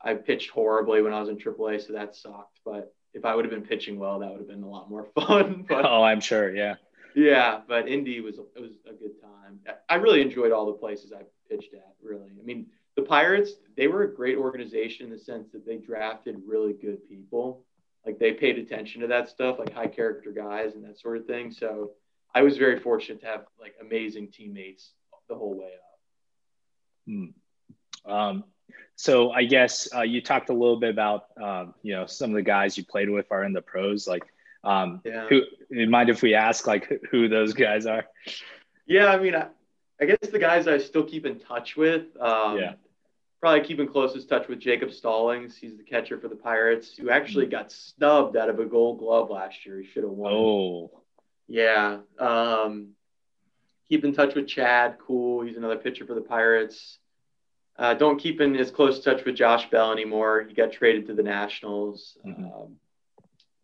[0.02, 2.60] I pitched horribly when I was in AAA, so that sucked.
[2.66, 5.06] But if I would have been pitching well, that would have been a lot more
[5.16, 5.66] fun.
[5.68, 6.54] But, oh, I'm sure.
[6.54, 6.76] Yeah.
[7.16, 9.60] Yeah, but Indy was it was a good time.
[9.90, 11.96] I really enjoyed all the places I pitched at.
[12.02, 15.78] Really, I mean, the Pirates they were a great organization in the sense that they
[15.78, 17.66] drafted really good people.
[18.06, 21.26] Like they paid attention to that stuff, like high character guys and that sort of
[21.26, 21.52] thing.
[21.52, 21.92] So
[22.34, 24.94] I was very fortunate to have like amazing teammates
[25.28, 26.00] the whole way up.
[27.08, 28.12] Hmm.
[28.12, 28.44] Um,
[28.96, 32.36] so I guess uh, you talked a little bit about um, you know some of
[32.36, 34.24] the guys you played with are in the pros, like
[34.64, 35.28] um, yeah.
[35.30, 35.44] Who
[35.88, 38.06] mind if we ask like who those guys are?
[38.86, 39.48] Yeah, I mean, I,
[40.02, 42.06] I guess the guys I still keep in touch with.
[42.20, 42.74] Um, yeah.
[43.40, 45.56] Probably keeping closest touch with Jacob Stallings.
[45.56, 47.52] He's the catcher for the Pirates, who actually mm.
[47.52, 49.80] got snubbed out of a Gold Glove last year.
[49.80, 50.34] He should have won.
[50.34, 50.92] Oh.
[51.48, 52.00] Yeah.
[52.20, 52.90] Um,
[53.88, 55.42] keep in touch with Chad Kuhl.
[55.42, 56.98] He's another pitcher for the Pirates.
[57.78, 60.44] Uh, don't keep in as close touch with Josh Bell anymore.
[60.46, 62.18] He got traded to the Nationals.
[62.26, 62.44] Mm-hmm.
[62.44, 62.76] Um,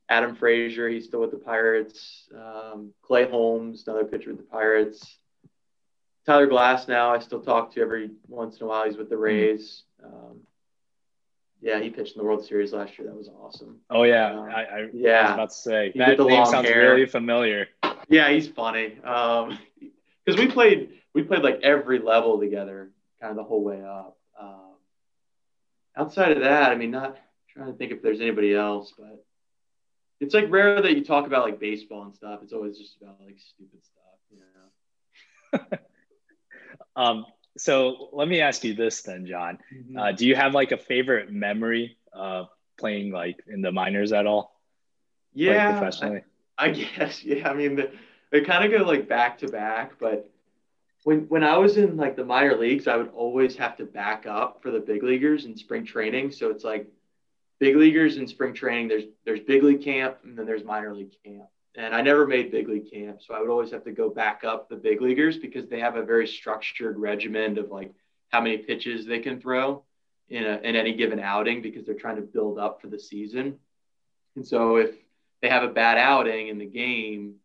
[0.10, 2.30] Adam Frazier, he's still with the Pirates.
[2.36, 5.18] Um, Clay Holmes, another pitcher with the Pirates.
[6.26, 8.86] Tyler Glasnow, I still talk to every once in a while.
[8.86, 9.24] He's with the mm-hmm.
[9.24, 9.84] Rays.
[10.04, 10.42] Um,
[11.62, 13.08] yeah, he pitched in the World Series last year.
[13.08, 13.80] That was awesome.
[13.90, 15.20] Oh yeah, um, I, I, yeah.
[15.20, 16.92] I was about to say he that name sounds hair.
[16.92, 17.68] really familiar.
[18.08, 19.00] Yeah, he's funny.
[19.04, 19.58] Um,
[20.26, 24.18] because we played we played like every level together, kind of the whole way up.
[24.40, 24.74] Um,
[25.98, 27.18] outside of that, I mean, not
[27.50, 29.26] trying to think if there's anybody else, but
[30.20, 32.40] it's like rare that you talk about like baseball and stuff.
[32.44, 34.02] It's always just about like stupid stuff,
[34.32, 35.78] you know.
[36.96, 37.26] um,
[37.58, 39.60] so let me ask you this then, John.
[39.74, 39.98] Mm-hmm.
[39.98, 42.48] Uh, do you have like a favorite memory of
[42.78, 44.60] playing like in the minors at all?
[45.34, 46.24] Yeah, professionally.
[46.58, 47.24] I, I, guess.
[47.24, 47.92] Yeah, I mean, the,
[48.32, 50.30] they kind of go like back to back, but
[51.04, 54.26] when when I was in like the minor leagues, I would always have to back
[54.26, 56.32] up for the big leaguers in spring training.
[56.32, 56.88] So it's like
[57.60, 58.88] big leaguers in spring training.
[58.88, 61.46] There's there's big league camp and then there's minor league camp.
[61.78, 64.46] And I never made big league camp, so I would always have to go back
[64.46, 67.94] up the big leaguers because they have a very structured regimen of like
[68.30, 69.84] how many pitches they can throw
[70.30, 73.60] in a, in any given outing because they're trying to build up for the season.
[74.38, 74.92] And so if
[75.42, 77.36] they have a bad outing in the game,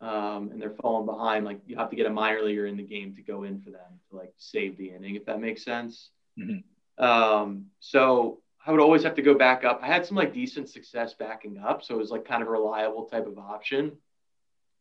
[0.00, 2.82] um, and they're falling behind, like you have to get a minor leaguer in the
[2.82, 6.10] game to go in for them to like save the inning, if that makes sense.
[6.38, 7.04] Mm-hmm.
[7.04, 9.80] Um, so I would always have to go back up.
[9.82, 12.50] I had some like decent success backing up, so it was like kind of a
[12.50, 13.92] reliable type of option.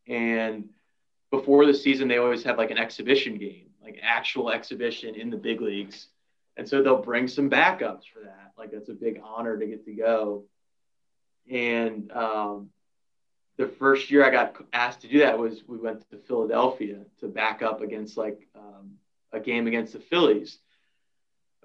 [0.10, 0.67] And
[1.32, 5.38] before the season, they always have like an exhibition game, like actual exhibition in the
[5.38, 6.08] big leagues.
[6.58, 8.52] And so they'll bring some backups for that.
[8.58, 10.43] Like that's a big honor to get to go.
[11.50, 12.71] And um,
[13.56, 17.30] the first year I got asked to do that was we went to Philadelphia to
[17.30, 18.95] back up against like um,
[19.32, 20.60] a game against the Phillies.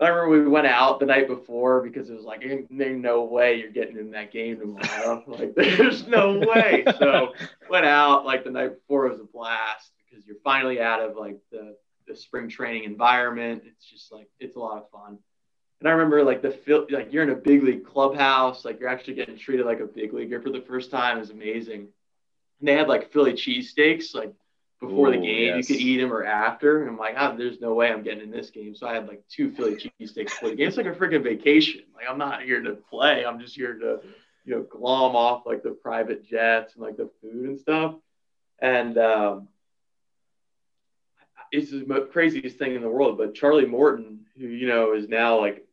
[0.01, 3.59] I remember we went out the night before because it was like, there's no way
[3.59, 5.23] you're getting in that game tomorrow.
[5.29, 6.85] like, there's no way.
[6.99, 7.35] So
[7.71, 11.17] went out like the night before it was a blast because you're finally out of
[11.17, 11.77] like the,
[12.09, 13.63] the spring training environment.
[13.67, 15.19] It's just like, it's a lot of fun.
[15.83, 19.15] And I remember like the like you're in a big league clubhouse, like you're actually
[19.15, 21.19] getting treated like a big leaguer for the first time.
[21.19, 21.89] Was amazing.
[22.61, 24.33] And they had like Philly cheesesteaks, like
[24.83, 25.69] before Ooh, the game, yes.
[25.69, 26.83] you could eat them or after.
[26.83, 28.75] And I'm like, oh, there's no way I'm getting in this game.
[28.75, 30.69] So I had like two Philly cheesesteaks before the game.
[30.69, 31.83] It's like a freaking vacation.
[31.95, 33.25] Like I'm not here to play.
[33.25, 34.01] I'm just here to,
[34.45, 37.95] you know, glom off like the private jets and like the food and stuff.
[38.61, 39.49] And um,
[41.53, 43.19] it's the craziest thing in the world.
[43.19, 45.65] But Charlie Morton, who you know is now like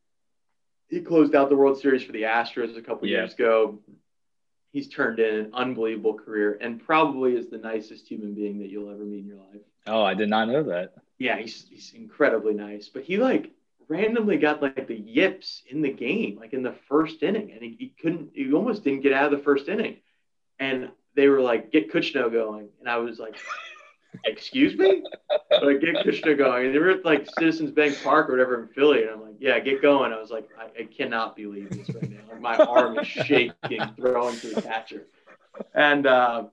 [0.87, 3.17] he closed out the World Series for the Astros a couple yeah.
[3.17, 3.79] years ago.
[4.71, 8.91] He's turned in an unbelievable career and probably is the nicest human being that you'll
[8.91, 9.61] ever meet in your life.
[9.87, 10.93] Oh, I did not know that.
[11.17, 12.87] Yeah, he's he's incredibly nice.
[12.87, 13.51] But he like
[13.87, 17.75] randomly got like the yips in the game, like in the first inning, and he,
[17.79, 18.31] he couldn't.
[18.33, 19.97] He almost didn't get out of the first inning,
[20.59, 23.35] and they were like, "Get Kuchno going," and I was like,
[24.25, 25.03] excuse me?
[25.61, 26.67] like, get Kuchno going.
[26.67, 29.03] And they were at like Citizens Bank Park or whatever in Philly.
[29.03, 30.11] And I'm like, yeah, get going.
[30.11, 32.19] I was like, I, I cannot believe this right now.
[32.29, 35.07] Like, my arm is shaking, throwing to the catcher.
[35.73, 36.45] And uh,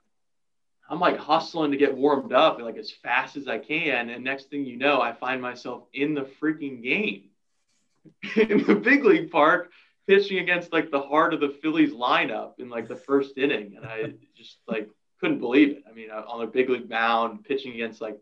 [0.88, 4.10] I'm like hustling to get warmed up like as fast as I can.
[4.10, 7.30] And next thing you know, I find myself in the freaking game
[8.36, 9.70] in the big league park
[10.06, 13.74] pitching against like the heart of the Phillies lineup in like the first inning.
[13.76, 14.88] And I just like
[15.20, 15.84] couldn't believe it.
[15.88, 18.18] I mean, uh, on a big league mound, pitching against like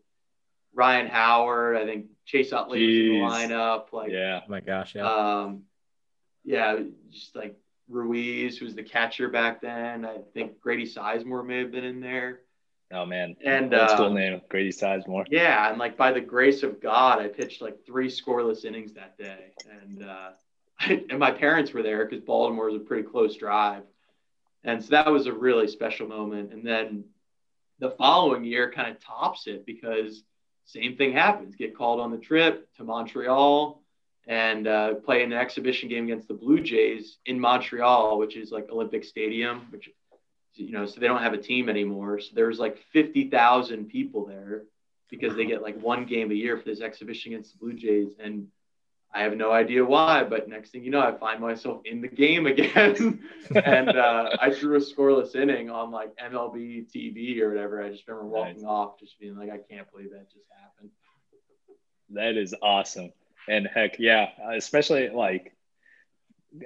[0.74, 3.92] Ryan Howard, I think Chase Utley was in the lineup.
[3.92, 5.62] Like, yeah, oh my gosh, yeah, um,
[6.44, 6.78] yeah,
[7.10, 7.56] just like
[7.88, 10.04] Ruiz, who was the catcher back then.
[10.04, 12.40] I think Grady Sizemore may have been in there.
[12.92, 15.24] Oh man, and that's uh, cool name, Grady Sizemore.
[15.30, 19.16] Yeah, and like by the grace of God, I pitched like three scoreless innings that
[19.18, 19.52] day,
[19.82, 20.30] and uh,
[21.10, 23.82] and my parents were there because Baltimore was a pretty close drive.
[24.64, 26.52] And so that was a really special moment.
[26.52, 27.04] And then
[27.78, 30.22] the following year kind of tops it because
[30.64, 31.54] same thing happens.
[31.56, 33.82] Get called on the trip to Montreal
[34.26, 38.70] and uh, play an exhibition game against the Blue Jays in Montreal, which is like
[38.70, 39.90] Olympic Stadium, which
[40.54, 42.20] you know, so they don't have a team anymore.
[42.20, 44.62] So there's like 50,000 people there
[45.10, 48.12] because they get like one game a year for this exhibition against the Blue Jays.
[48.18, 48.46] And
[49.14, 52.08] I have no idea why, but next thing you know, I find myself in the
[52.08, 53.20] game again.
[53.54, 57.80] and uh, I drew a scoreless inning on like MLB TV or whatever.
[57.80, 58.64] I just remember walking nice.
[58.64, 60.90] off, just being like, I can't believe that just happened.
[62.10, 63.12] That is awesome.
[63.48, 65.54] And heck, yeah, especially like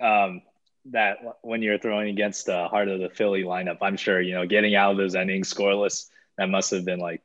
[0.01, 0.41] um,
[0.87, 4.47] that when you're throwing against the heart of the Philly lineup, I'm sure, you know,
[4.47, 6.07] getting out of those innings scoreless,
[6.39, 7.23] that must have been like,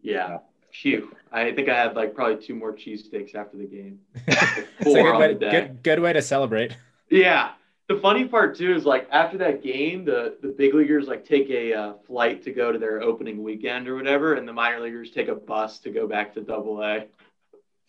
[0.00, 0.26] yeah.
[0.26, 0.42] You know,
[0.82, 1.14] Phew.
[1.32, 4.00] I think I had like probably two more cheesesteaks after the game.
[4.26, 6.76] it's a good way, good, good way to celebrate.
[7.10, 7.52] Yeah.
[7.88, 11.48] The funny part too is like after that game, the the big leaguers like take
[11.50, 15.12] a uh, flight to go to their opening weekend or whatever, and the minor leaguers
[15.12, 17.06] take a bus to go back to Double A.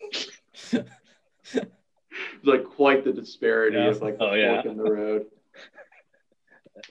[0.00, 0.74] it's
[2.44, 3.88] like quite the disparity yeah.
[3.88, 4.62] of like oh, yeah.
[4.64, 5.26] in the road.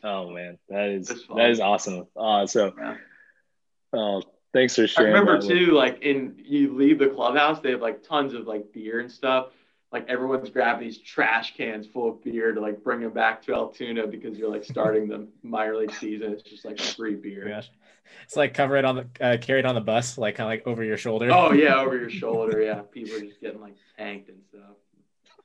[0.04, 2.08] Oh man, that is that is awesome.
[2.16, 2.96] Uh, so, yeah.
[3.94, 4.22] uh,
[4.54, 5.14] Thanks for sharing.
[5.14, 8.72] I remember too, like in you leave the clubhouse, they have like tons of like
[8.72, 9.48] beer and stuff.
[9.92, 13.54] Like everyone's grabbing these trash cans full of beer to like bring them back to
[13.54, 16.34] Altoona because you're like starting the minor league season.
[16.34, 17.48] It's just like free beer.
[17.48, 17.70] Gosh.
[18.24, 20.68] It's like cover it on the uh, carried on the bus, like kind of like
[20.68, 21.30] over your shoulder.
[21.32, 22.62] Oh yeah, over your shoulder.
[22.62, 24.76] Yeah, people are just getting like tanked and stuff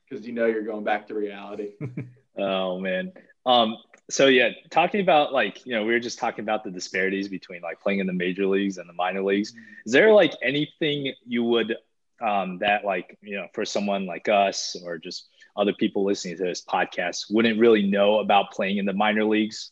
[0.09, 1.73] because you know you're going back to reality.
[2.37, 3.11] oh man.
[3.45, 3.77] Um,
[4.13, 7.63] so yeah, talking about like you know we were just talking about the disparities between
[7.63, 9.55] like playing in the major leagues and the minor leagues.
[9.87, 11.75] Is there like anything you would
[12.21, 16.43] um, that like you know for someone like us or just other people listening to
[16.43, 19.71] this podcast wouldn't really know about playing in the minor leagues?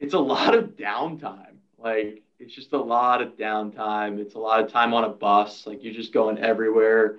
[0.00, 1.56] It's a lot of downtime.
[1.76, 4.18] Like it's just a lot of downtime.
[4.20, 5.66] It's a lot of time on a bus.
[5.66, 7.18] Like you're just going everywhere.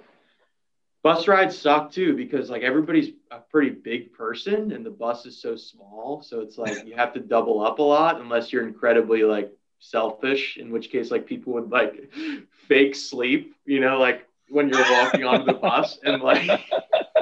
[1.04, 5.42] Bus rides suck too because like everybody's a pretty big person and the bus is
[5.42, 6.22] so small.
[6.22, 10.58] So it's like you have to double up a lot unless you're incredibly like selfish,
[10.58, 12.12] in which case like people would like
[12.68, 16.62] fake sleep, you know, like when you're walking onto the bus and like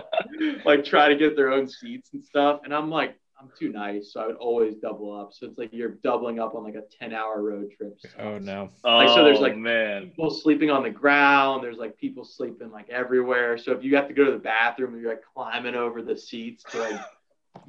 [0.65, 2.61] like try to get their own seats and stuff.
[2.63, 5.33] And I'm like, I'm too nice, so I would always double up.
[5.33, 7.97] So it's like you're doubling up on like a 10 hour road trip.
[8.01, 8.69] So Oh no.
[8.83, 10.07] Like, so there's, like, Oh, man.
[10.09, 11.63] people sleeping on the ground.
[11.63, 13.57] There's like people sleeping like everywhere.
[13.57, 16.63] So if you have to go to the bathroom, you're like climbing over the seats
[16.71, 17.01] to like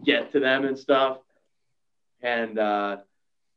[0.04, 1.18] get to them and stuff.
[2.22, 2.98] And uh,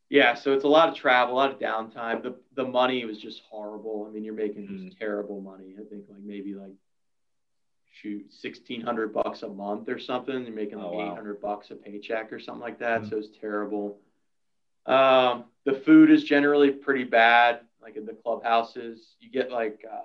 [0.09, 2.23] yeah, so it's a lot of travel, a lot of downtime.
[2.23, 4.05] The the money was just horrible.
[4.09, 5.75] I mean, you're making just terrible money.
[5.79, 6.73] I think like maybe like
[8.01, 10.45] shoot sixteen hundred bucks a month or something.
[10.45, 11.11] You're making like Oh, wow.
[11.11, 13.01] eight hundred bucks a paycheck or something like that.
[13.01, 13.09] Mhm.
[13.09, 13.99] So it's terrible.
[14.85, 17.61] Um, the food is generally pretty bad.
[17.81, 20.01] Like in the clubhouses, you get like uh,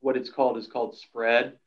[0.00, 1.58] what it's called is called spread,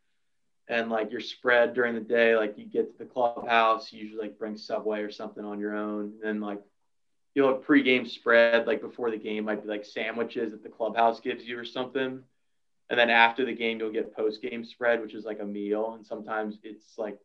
[0.68, 4.22] and like your spread during the day, like you get to the clubhouse, you usually
[4.22, 6.62] like bring Subway or something on your own, and then like
[7.36, 11.20] you'll have pregame spread like before the game might be like sandwiches that the clubhouse
[11.22, 12.22] gives you or something,
[12.92, 15.94] and then after the game you'll get post game spread, which is like a meal,
[15.94, 17.18] and sometimes it's like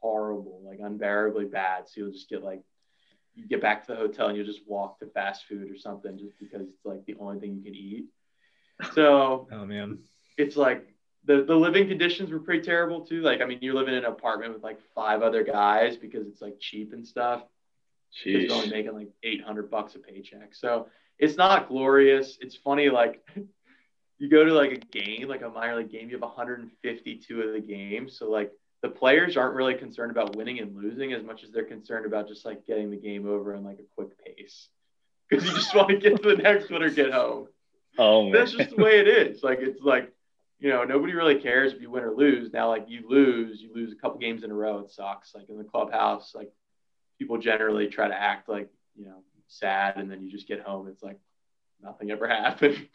[0.00, 1.88] horrible, like unbearably bad.
[1.88, 2.62] So you'll just get like
[3.36, 6.18] you get back to the hotel and you'll just walk to fast food or something
[6.18, 8.04] just because it's like the only thing you can eat.
[8.92, 10.00] So Oh man.
[10.36, 10.86] it's like
[11.24, 13.22] the, the living conditions were pretty terrible too.
[13.22, 16.42] Like, I mean, you're living in an apartment with like five other guys because it's
[16.42, 17.42] like cheap and stuff.
[18.10, 20.54] She's only making like 800 bucks a paycheck.
[20.54, 22.36] So it's not glorious.
[22.40, 22.90] It's funny.
[22.90, 23.26] Like
[24.24, 27.52] you go to like a game, like a minor league game, you have 152 of
[27.52, 28.18] the games.
[28.18, 31.64] So like the players aren't really concerned about winning and losing as much as they're
[31.64, 34.68] concerned about just like getting the game over in like a quick pace.
[35.30, 37.48] Because you just want to get to the next one or get home.
[37.98, 38.32] Oh man.
[38.32, 39.42] That's just the way it is.
[39.42, 40.12] Like it's like,
[40.60, 42.52] you know, nobody really cares if you win or lose.
[42.52, 45.34] Now, like you lose, you lose a couple games in a row, it sucks.
[45.34, 46.52] Like in the clubhouse, like
[47.18, 50.88] people generally try to act like, you know, sad and then you just get home.
[50.88, 51.18] It's like
[51.82, 52.86] nothing ever happened.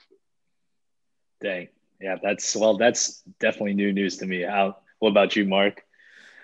[1.42, 1.68] Dang.
[2.02, 4.42] Yeah, that's well, that's definitely new news to me.
[4.42, 5.84] How what about you, Mark?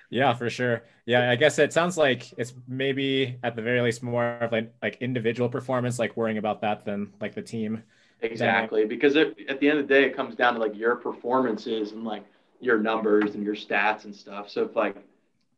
[0.10, 0.84] Yeah, for sure.
[1.06, 4.74] Yeah, I guess it sounds like it's maybe at the very least more of like
[4.82, 7.84] like individual performance, like worrying about that than like the team.
[8.22, 8.86] Exactly.
[8.86, 11.92] Because it, at the end of the day, it comes down to like your performances
[11.92, 12.26] and like
[12.60, 14.50] your numbers and your stats and stuff.
[14.50, 14.98] So if like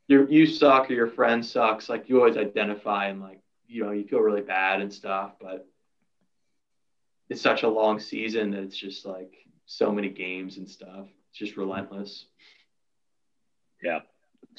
[0.07, 3.91] you you suck or your friend sucks, like you always identify and like, you know,
[3.91, 5.33] you feel really bad and stuff.
[5.39, 5.67] But
[7.29, 9.33] it's such a long season that it's just like
[9.65, 11.07] so many games and stuff.
[11.29, 12.25] It's just relentless.
[13.83, 13.99] Yeah.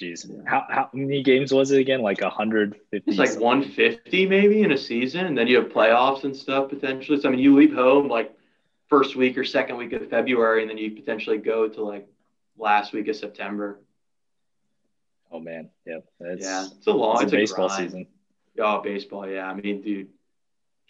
[0.01, 0.29] Jeez.
[0.47, 2.03] How how many games was it again?
[2.03, 3.11] Like 150.
[3.11, 7.21] It's like 150 maybe in a season, and then you have playoffs and stuff potentially.
[7.21, 8.33] So I mean, you leave home like
[8.89, 12.09] first week or second week of February, and then you potentially go to like
[12.57, 13.81] last week of September.
[15.33, 15.71] Oh man.
[15.87, 16.05] Yep.
[16.21, 17.91] That's, yeah, it's a long, it's it's, a a baseball grind.
[17.91, 18.07] season.
[18.61, 19.29] Oh, baseball.
[19.29, 20.09] Yeah, I mean, dude,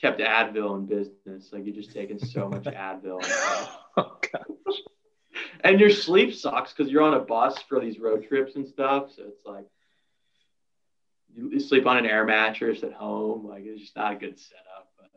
[0.01, 1.51] kept Advil in business.
[1.53, 3.69] Like you're just taking so much Advil, and.
[3.97, 4.45] Oh god.
[5.63, 9.11] and your sleep sucks because you're on a bus for these road trips and stuff.
[9.17, 9.67] So it's like
[11.35, 13.47] you you sleep on an air mattress at home.
[13.47, 14.89] Like it's just not a good setup.
[14.99, 15.11] But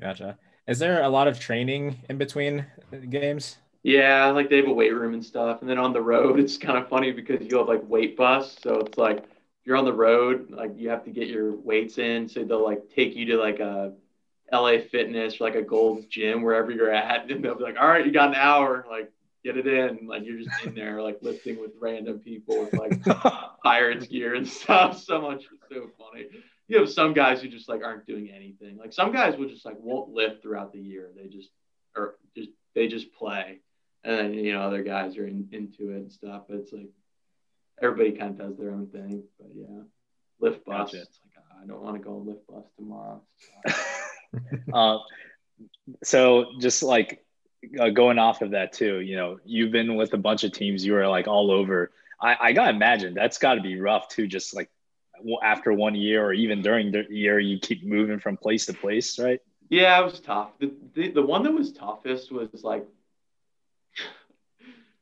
[0.00, 0.38] Gotcha.
[0.68, 2.66] Is there a lot of training in between
[3.08, 3.56] games?
[3.82, 5.62] Yeah, like they have a weight room and stuff.
[5.62, 8.56] And then on the road, it's kind of funny because you have like weight bus.
[8.62, 9.24] So it's like
[9.64, 12.28] you're on the road, like you have to get your weights in.
[12.28, 13.94] So they'll like take you to like a
[14.52, 17.30] LA Fitness or like a Gold's Gym, wherever you're at.
[17.30, 18.86] And they'll be like, all right, you got an hour.
[18.90, 19.12] Like,
[19.44, 20.06] get it in.
[20.06, 23.02] Like, you're just in there, like lifting with random people with like
[23.62, 25.02] Pirates gear and stuff.
[25.02, 25.44] So much.
[25.52, 26.26] It's so funny.
[26.68, 28.76] You have some guys who just like aren't doing anything.
[28.76, 31.10] Like, some guys will just like won't lift throughout the year.
[31.16, 31.50] They just,
[31.96, 33.60] or just, they just play
[34.04, 36.42] and then you know other guys are in, into it and stuff.
[36.48, 36.88] But it's like
[37.80, 39.22] everybody kind of does their own thing.
[39.38, 39.82] But yeah,
[40.40, 40.92] lift bus.
[40.92, 41.02] Gotcha.
[41.02, 43.22] It's like ah, I don't want to go lift bus tomorrow.
[44.72, 44.98] uh,
[46.02, 47.24] so just like
[47.78, 50.84] uh, going off of that too, you know, you've been with a bunch of teams.
[50.84, 51.90] You were like all over.
[52.20, 54.26] I, I gotta imagine that's got to be rough too.
[54.26, 54.70] Just like
[55.42, 59.18] after one year or even during the year, you keep moving from place to place,
[59.18, 59.40] right?
[59.70, 60.50] Yeah, it was tough.
[60.58, 62.86] The, the the one that was toughest was like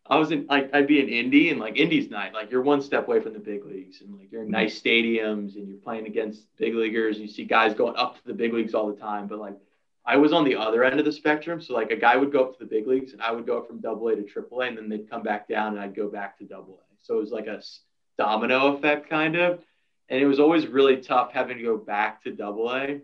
[0.09, 2.81] I was in like I'd be in Indy and like Indy's night, like you're one
[2.81, 6.07] step away from the big leagues and like you're in nice stadiums and you're playing
[6.07, 7.17] against big leaguers.
[7.17, 9.57] And you see guys going up to the big leagues all the time, but like
[10.05, 11.61] I was on the other end of the spectrum.
[11.61, 13.59] So like a guy would go up to the big leagues and I would go
[13.59, 15.97] up from double A to triple A and then they'd come back down and I'd
[15.97, 17.05] go back to double A.
[17.05, 17.61] So it was like a
[18.17, 19.61] domino effect kind of.
[20.09, 23.01] And it was always really tough having to go back to double A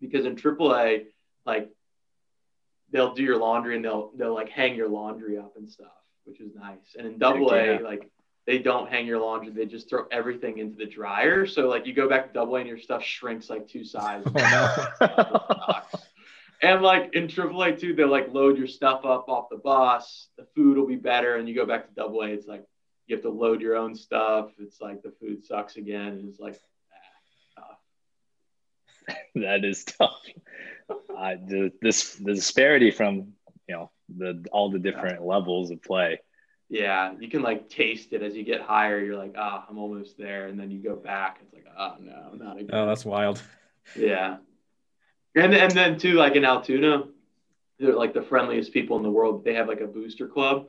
[0.00, 1.06] because in triple A,
[1.46, 1.70] like
[2.90, 5.88] they'll do your laundry and they'll they'll like hang your laundry up and stuff,
[6.24, 6.96] which is nice.
[6.96, 8.10] And in double A, like
[8.46, 11.46] they don't hang your laundry, they just throw everything into the dryer.
[11.46, 14.32] So like you go back to double A and your stuff shrinks like two sizes.
[14.34, 15.98] Oh, no.
[16.62, 20.28] and like in triple A too, they'll like load your stuff up off the bus,
[20.36, 22.64] the food will be better, and you go back to double A, it's like
[23.06, 24.50] you have to load your own stuff.
[24.58, 26.24] It's like the food sucks again.
[26.28, 26.60] It's like
[29.34, 30.20] that is tough.
[30.88, 33.32] Uh, the this the disparity from
[33.68, 35.26] you know the all the different yeah.
[35.26, 36.20] levels of play.
[36.68, 39.00] Yeah, you can like taste it as you get higher.
[39.00, 41.38] You're like, ah, oh, I'm almost there, and then you go back.
[41.42, 42.70] It's like, oh no, not again.
[42.72, 43.42] Oh, that's wild.
[43.96, 44.36] Yeah,
[45.34, 47.04] and and then too, like in Altoona,
[47.78, 49.44] they're like the friendliest people in the world.
[49.44, 50.68] They have like a booster club.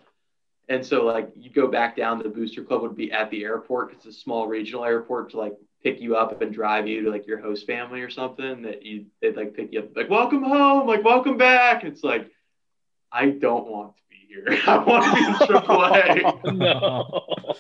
[0.70, 3.92] And so, like, you go back down, the booster club would be at the airport.
[3.92, 7.28] It's a small regional airport to like pick you up and drive you to like
[7.28, 10.88] your host family or something that you they'd like pick you up like welcome home
[10.88, 12.30] like welcome back it's like
[13.12, 16.42] i don't want to be here i want to be in AAA.
[16.44, 17.54] Oh, no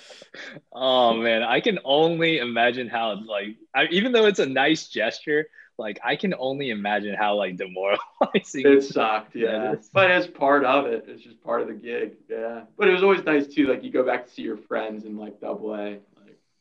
[0.74, 5.47] oh man i can only imagine how like I, even though it's a nice gesture
[5.78, 10.86] like i can only imagine how like demoralizing it sucked yeah but it's part of
[10.86, 13.84] it it's just part of the gig yeah but it was always nice too like
[13.84, 15.97] you go back to see your friends in like double a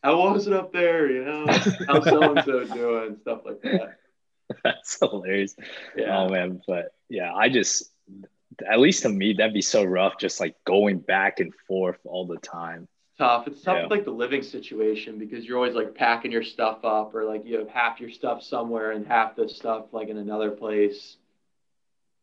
[0.02, 1.10] how was it up there?
[1.10, 1.46] You know,
[1.86, 3.16] how so and so doing?
[3.20, 3.98] Stuff like that.
[4.64, 5.54] That's hilarious.
[5.96, 6.18] Yeah.
[6.18, 7.90] Oh man, but yeah, I just
[8.68, 12.26] at least to me that'd be so rough, just like going back and forth all
[12.26, 12.88] the time.
[13.18, 13.46] Tough.
[13.46, 13.86] It's tough yeah.
[13.86, 17.58] like the living situation because you're always like packing your stuff up, or like you
[17.58, 21.16] have half your stuff somewhere and half the stuff like in another place.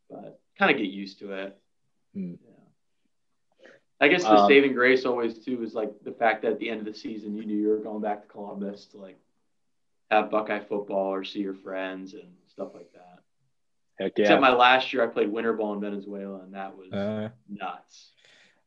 [0.09, 1.57] But kind of get used to it.
[2.13, 2.33] Hmm.
[3.99, 6.69] I guess the um, saving grace always too is like the fact that at the
[6.69, 9.17] end of the season you knew you were going back to Columbus to like
[10.11, 13.16] have Buckeye football or see your friends and stuff like that.
[13.99, 14.23] Heck yeah.
[14.23, 18.11] Except my last year I played winter ball in Venezuela and that was uh, nuts.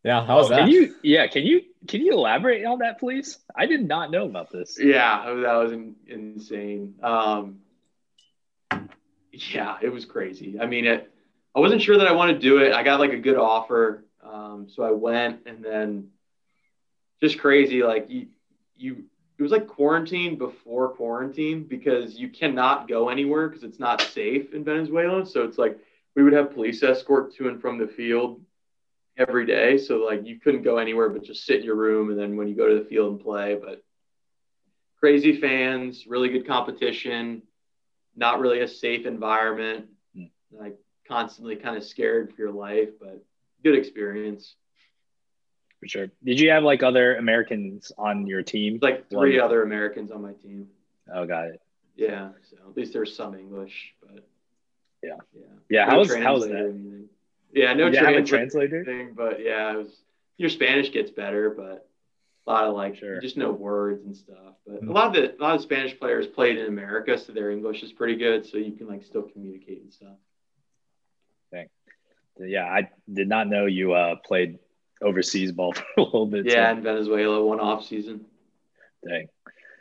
[0.04, 0.60] Yeah, how was oh, that?
[0.60, 3.38] Can you yeah, can you can you elaborate on that please?
[3.54, 4.78] I did not know about this.
[4.80, 6.94] Yeah, that was in, insane.
[7.02, 7.60] Um
[9.32, 10.58] yeah, it was crazy.
[10.60, 11.12] I mean, it
[11.54, 12.72] I wasn't sure that I wanted to do it.
[12.72, 16.08] I got like a good offer um, so I went and then
[17.22, 17.82] just crazy.
[17.82, 18.28] Like you,
[18.76, 19.04] you,
[19.40, 24.52] it was like quarantine before quarantine because you cannot go anywhere because it's not safe
[24.52, 25.24] in Venezuela.
[25.24, 25.78] So it's like
[26.14, 28.42] we would have police escort to and from the field
[29.16, 29.78] every day.
[29.78, 32.48] So like you couldn't go anywhere but just sit in your room and then when
[32.48, 33.54] you go to the field and play.
[33.58, 33.82] But
[34.98, 37.40] crazy fans, really good competition,
[38.14, 39.86] not really a safe environment.
[40.14, 40.24] Hmm.
[40.52, 40.76] Like
[41.08, 43.24] constantly kind of scared for your life, but
[43.64, 44.56] good experience.
[45.80, 46.06] For sure.
[46.22, 48.78] Did you have like other Americans on your team?
[48.82, 49.44] Like three One.
[49.46, 50.68] other Americans on my team.
[51.12, 51.60] Oh, got it.
[51.96, 52.30] Yeah.
[52.50, 54.26] So at least there's some English, but
[55.02, 55.84] yeah, yeah, yeah.
[55.86, 57.08] No how was how was that?
[57.52, 60.02] Yeah, no translator, translator thing, but yeah, it was.
[60.36, 61.86] Your Spanish gets better, but
[62.46, 63.20] a lot of like sure.
[63.20, 64.54] just know words and stuff.
[64.66, 64.90] But mm-hmm.
[64.90, 67.82] a lot of the a lot of Spanish players played in America, so their English
[67.82, 70.16] is pretty good, so you can like still communicate and stuff
[71.50, 71.72] Thanks
[72.48, 74.58] yeah, I did not know you uh, played
[75.02, 76.46] overseas ball for a little bit.
[76.46, 76.78] Yeah, so.
[76.78, 78.24] in Venezuela, one off season.
[79.06, 79.28] Dang.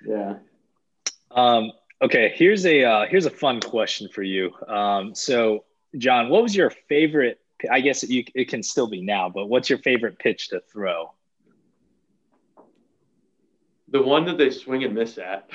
[0.06, 0.36] Yeah.
[1.32, 4.52] Um, okay, here's a uh, here's a fun question for you.
[4.68, 5.66] Um, so,
[5.98, 7.40] John, what was your favorite?
[7.70, 11.14] I guess you, it can still be now, but what's your favorite pitch to throw?
[13.90, 15.50] The one that they swing and miss at.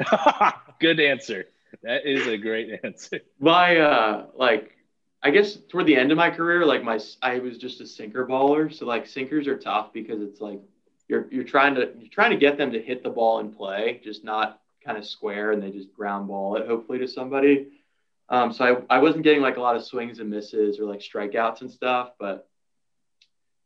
[0.80, 1.46] Good answer.
[1.82, 3.20] That is a great answer.
[3.38, 4.73] My uh, like
[5.24, 8.26] I guess toward the end of my career, like my I was just a sinker
[8.26, 8.72] baller.
[8.72, 10.60] So like sinkers are tough because it's like
[11.08, 14.02] you're you're trying to you're trying to get them to hit the ball and play,
[14.04, 17.68] just not kind of square and they just ground ball it hopefully to somebody.
[18.28, 21.00] Um, so I, I wasn't getting like a lot of swings and misses or like
[21.00, 22.10] strikeouts and stuff.
[22.18, 22.46] But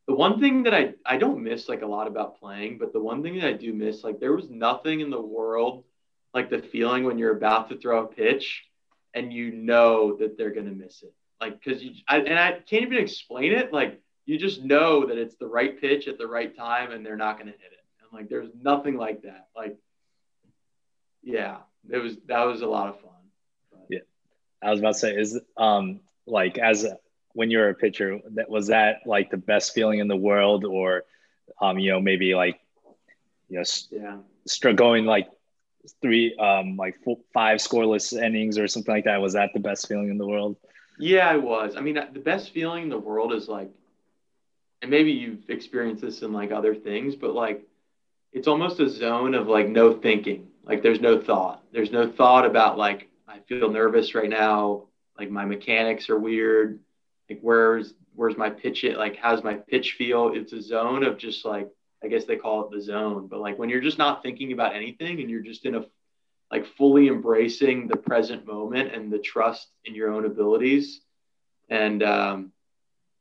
[0.06, 3.00] the one thing that I, I don't miss like a lot about playing, but the
[3.00, 5.82] one thing that I do miss, like there was nothing in the world
[6.32, 8.64] like the feeling when you're about to throw a pitch
[9.12, 12.82] and you know that they're to miss it like because you I, and I can't
[12.82, 13.72] even explain it.
[13.72, 17.16] Like you just know that it's the right pitch at the right time, and they're
[17.16, 17.84] not going to hit it.
[18.03, 19.49] And like there's nothing like that.
[19.57, 19.76] Like
[21.22, 21.59] yeah,
[21.91, 23.11] it was that was a lot of fun.
[23.70, 23.86] But.
[23.91, 23.99] Yeah,
[24.62, 26.99] I was about to say is um like as a
[27.32, 31.05] when you're a pitcher, that was that like the best feeling in the world, or
[31.61, 32.59] um, you know, maybe like
[33.49, 34.16] you know, yeah,
[34.47, 35.28] start going like
[36.03, 39.20] three, um, like four, five scoreless innings or something like that.
[39.20, 40.57] Was that the best feeling in the world?
[40.99, 41.76] Yeah, I was.
[41.76, 43.70] I mean, the best feeling in the world is like,
[44.82, 47.62] and maybe you've experienced this in like other things, but like,
[48.32, 50.49] it's almost a zone of like no thinking.
[50.64, 51.62] Like, there's no thought.
[51.72, 54.84] There's no thought about like I feel nervous right now.
[55.18, 56.80] Like my mechanics are weird.
[57.28, 58.99] Like where's where's my pitch it?
[58.99, 60.32] Like how's my pitch feel?
[60.34, 61.68] It's a zone of just like
[62.03, 63.26] I guess they call it the zone.
[63.26, 65.84] But like when you're just not thinking about anything and you're just in a
[66.51, 71.01] like fully embracing the present moment and the trust in your own abilities.
[71.68, 72.53] And um,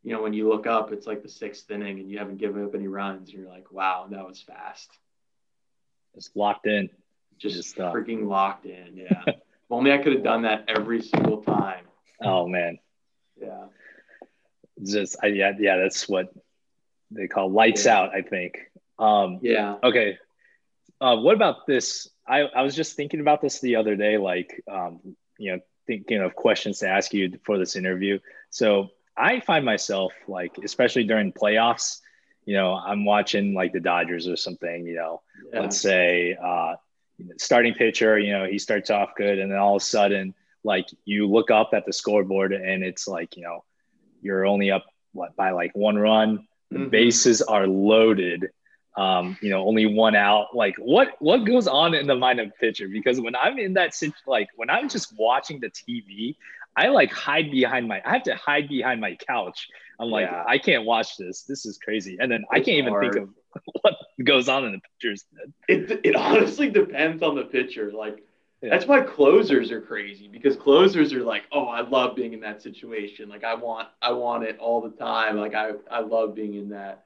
[0.03, 2.63] you know, when you look up, it's like the sixth inning and you haven't given
[2.63, 3.29] up any runs.
[3.29, 4.89] And you're like, wow, that was fast.
[6.15, 6.89] It's locked in.
[7.37, 7.91] Just, just uh...
[7.93, 8.95] freaking locked in.
[8.95, 9.23] Yeah.
[9.27, 9.35] if
[9.69, 11.85] only I could have done that every single time.
[12.23, 12.79] Oh man.
[13.39, 13.65] Yeah.
[14.83, 16.33] Just I, yeah, yeah, that's what
[17.11, 17.97] they call lights yeah.
[17.97, 18.57] out, I think.
[18.99, 19.75] Um, yeah.
[19.83, 20.17] Okay.
[20.99, 22.09] Uh, what about this?
[22.27, 24.99] I, I was just thinking about this the other day, like, um,
[25.37, 28.19] you know, thinking of questions to ask you for this interview.
[28.49, 31.99] So I find myself like, especially during playoffs,
[32.45, 35.21] you know, I'm watching like the Dodgers or something, you know,
[35.53, 35.61] yeah.
[35.61, 36.75] let's say, uh,
[37.37, 40.33] starting pitcher, you know, he starts off good and then all of a sudden,
[40.63, 43.63] like you look up at the scoreboard and it's like, you know,
[44.21, 46.89] you're only up what, by like one run, the mm-hmm.
[46.89, 48.49] bases are loaded
[48.97, 50.55] um, you know, only one out.
[50.55, 52.87] Like, what what goes on in the mind of pitcher?
[52.87, 56.35] Because when I'm in that situation, like when I'm just watching the TV,
[56.75, 58.01] I like hide behind my.
[58.03, 59.67] I have to hide behind my couch.
[59.99, 60.43] I'm like, yeah.
[60.47, 61.43] I can't watch this.
[61.43, 62.17] This is crazy.
[62.19, 63.13] And then it's I can't even hard.
[63.13, 65.53] think of what goes on in the pitcher's head.
[65.67, 67.91] It it honestly depends on the pitcher.
[67.91, 68.23] Like.
[68.59, 68.71] Yeah.
[68.71, 72.63] That's why closers are crazy because closers are like, oh, I love being in that
[72.63, 73.29] situation.
[73.29, 75.37] Like I want, I want it all the time.
[75.37, 77.05] Like I, I love being in that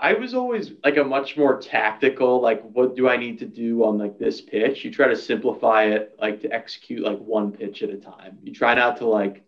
[0.00, 3.84] I was always like a much more tactical, like what do I need to do
[3.84, 4.84] on like this pitch?
[4.84, 8.38] You try to simplify it like to execute like one pitch at a time.
[8.42, 9.42] You try not to like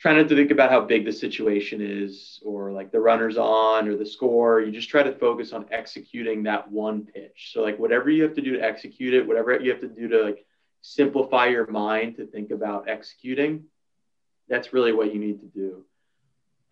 [0.00, 3.88] try not to think about how big the situation is or like the runners on
[3.88, 4.60] or the score.
[4.60, 7.52] You just try to focus on executing that one pitch.
[7.54, 10.08] So like whatever you have to do to execute it, whatever you have to do
[10.08, 10.44] to like
[10.82, 13.64] simplify your mind to think about executing,
[14.48, 15.84] that's really what you need to do.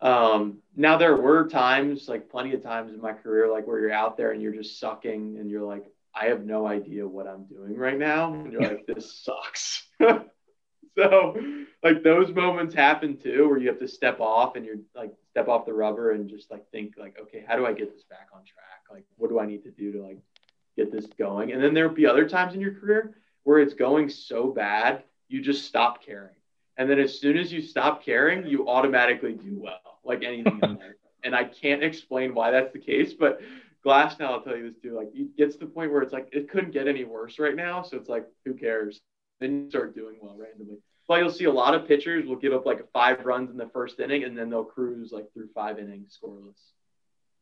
[0.01, 3.91] Um, now there were times, like plenty of times in my career, like where you're
[3.91, 7.45] out there and you're just sucking and you're like, I have no idea what I'm
[7.45, 8.33] doing right now.
[8.33, 9.87] And you're like, this sucks.
[10.97, 11.37] so
[11.83, 15.47] like those moments happen too, where you have to step off and you're like step
[15.47, 18.27] off the rubber and just like think like, okay, how do I get this back
[18.33, 18.81] on track?
[18.91, 20.17] Like, what do I need to do to like
[20.75, 21.51] get this going?
[21.51, 25.41] And then there'll be other times in your career where it's going so bad, you
[25.41, 26.35] just stop caring.
[26.77, 30.69] And then as soon as you stop caring, you automatically do well like anything in
[30.75, 30.79] life.
[31.23, 33.41] And I can't explain why that's the case, but
[33.85, 34.95] Glasnow I'll tell you this too.
[34.95, 37.55] Like, it gets to the point where it's like it couldn't get any worse right
[37.55, 37.83] now.
[37.83, 39.01] So it's like, who cares?
[39.39, 40.77] Then you start doing well randomly.
[41.07, 43.69] But you'll see a lot of pitchers will give up like five runs in the
[43.69, 46.57] first inning, and then they'll cruise like through five innings scoreless.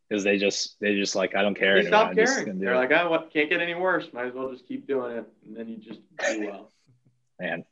[0.10, 1.82] Because they just they just like I don't care.
[1.82, 2.58] They stop caring.
[2.58, 4.08] They're like, I oh, can't get any worse.
[4.12, 6.72] Might as well just keep doing it, and then you just do well.
[7.40, 7.64] Man,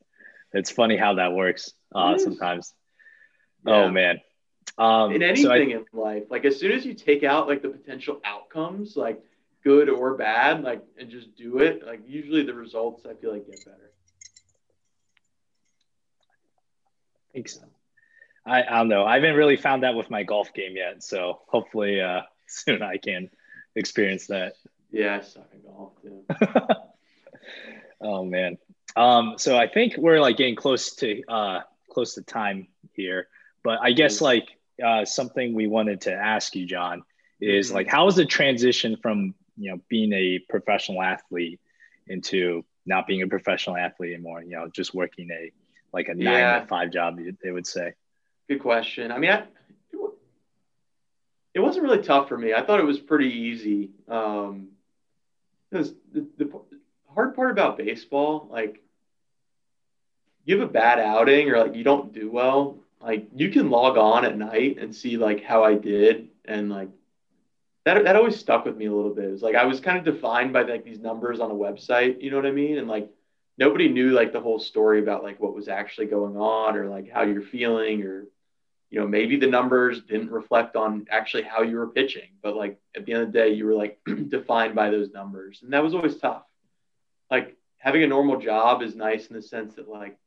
[0.53, 2.73] it's funny how that works uh, sometimes.
[3.65, 3.73] Yeah.
[3.73, 4.21] Oh man,
[4.77, 7.61] um, in anything so I, in life, like as soon as you take out like
[7.61, 9.21] the potential outcomes, like
[9.63, 13.47] good or bad, like and just do it, like usually the results I feel like
[13.47, 13.91] get better.
[17.29, 17.61] I think so.
[18.45, 19.03] I, I don't know.
[19.03, 22.97] I haven't really found that with my golf game yet, so hopefully uh, soon I
[22.97, 23.29] can
[23.75, 24.53] experience that.
[24.91, 26.23] Yeah, I suck at golf too.
[28.01, 28.57] oh man.
[28.95, 33.27] Um, so I think we're like getting close to uh, close to time here,
[33.63, 37.03] but I guess like uh, something we wanted to ask you, John,
[37.39, 37.75] is mm-hmm.
[37.75, 41.59] like how was the transition from you know being a professional athlete
[42.07, 44.43] into not being a professional athlete anymore?
[44.43, 45.51] You know, just working a
[45.93, 46.59] like a nine yeah.
[46.59, 47.19] to five job.
[47.43, 47.93] They would say.
[48.47, 49.11] Good question.
[49.11, 49.43] I mean, I,
[51.53, 52.53] it wasn't really tough for me.
[52.53, 53.89] I thought it was pretty easy.
[54.07, 54.69] Um,
[55.69, 56.49] because the, the
[57.13, 58.81] hard part about baseball, like
[60.45, 63.97] you have a bad outing or like you don't do well, like you can log
[63.97, 66.89] on at night and see like how I did and like
[67.85, 69.25] that that always stuck with me a little bit.
[69.25, 72.21] It was like I was kind of defined by like these numbers on a website,
[72.21, 72.77] you know what I mean?
[72.77, 73.09] And like
[73.57, 77.09] nobody knew like the whole story about like what was actually going on or like
[77.09, 78.25] how you're feeling or
[78.89, 82.79] you know maybe the numbers didn't reflect on actually how you were pitching but like
[82.95, 85.83] at the end of the day you were like defined by those numbers and that
[85.83, 86.43] was always tough
[87.29, 90.17] like having a normal job is nice in the sense that like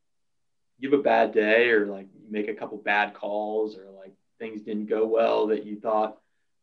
[0.79, 4.62] you have a bad day or like make a couple bad calls or like things
[4.62, 6.18] didn't go well that you thought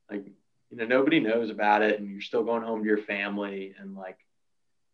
[0.09, 0.25] like
[0.69, 3.95] you know nobody knows about it and you're still going home to your family and
[3.95, 4.17] like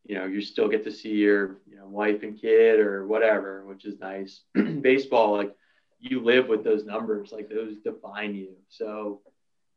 [0.05, 3.65] you know you still get to see your you know wife and kid or whatever
[3.65, 4.41] which is nice.
[4.81, 5.55] Baseball like
[5.99, 8.49] you live with those numbers like those define you.
[8.69, 9.21] So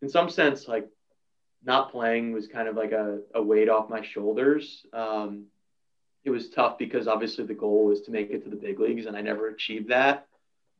[0.02, 0.88] in some sense like
[1.64, 4.86] not playing was kind of like a, a weight off my shoulders.
[4.92, 5.46] Um,
[6.26, 9.06] it was tough because obviously the goal was to make it to the big leagues
[9.06, 10.26] and i never achieved that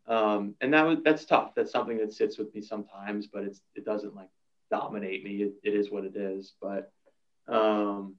[0.08, 1.52] um, and that was that's tough.
[1.54, 4.28] That's something that sits with me sometimes but it's it doesn't like
[4.70, 5.42] dominate me.
[5.42, 6.54] It, it is what it is.
[6.60, 6.92] But
[7.48, 8.14] um,